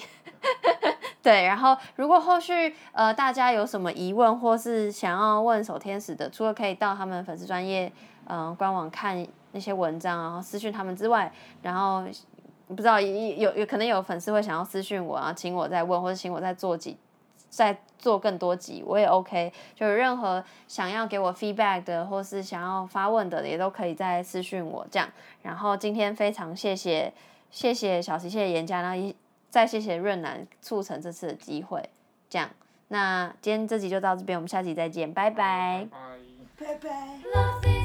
[1.23, 7.91] 对，然后如果后续呃大家有什么疑问或是想要问守天使的，除了可以到他们粉丝专业
[8.29, 9.25] 嗯、官网看
[9.57, 11.31] 那些文章，然后私讯他们之外，
[11.61, 12.03] 然后。
[12.67, 16.97] 不知道有有有可能有粉丝会想要私讯我，然后请我再问，或者请我再做几
[17.49, 19.53] 再做更多集，我也 OK。
[19.73, 25.07] 就有任何想要给我 feedback 的，或是想要发问的，也都可以再私讯我这样。
[25.43, 27.13] 然后今天非常谢谢
[27.49, 29.15] 谢谢小琪，谢谢严家，然后一
[29.49, 31.89] 再谢谢润南促成这次的机会。
[32.29, 32.49] 这样，
[32.89, 35.87] 那今天这集就到这边，我们下集再见，拜拜。
[36.59, 36.67] 拜。
[36.67, 37.76] 拜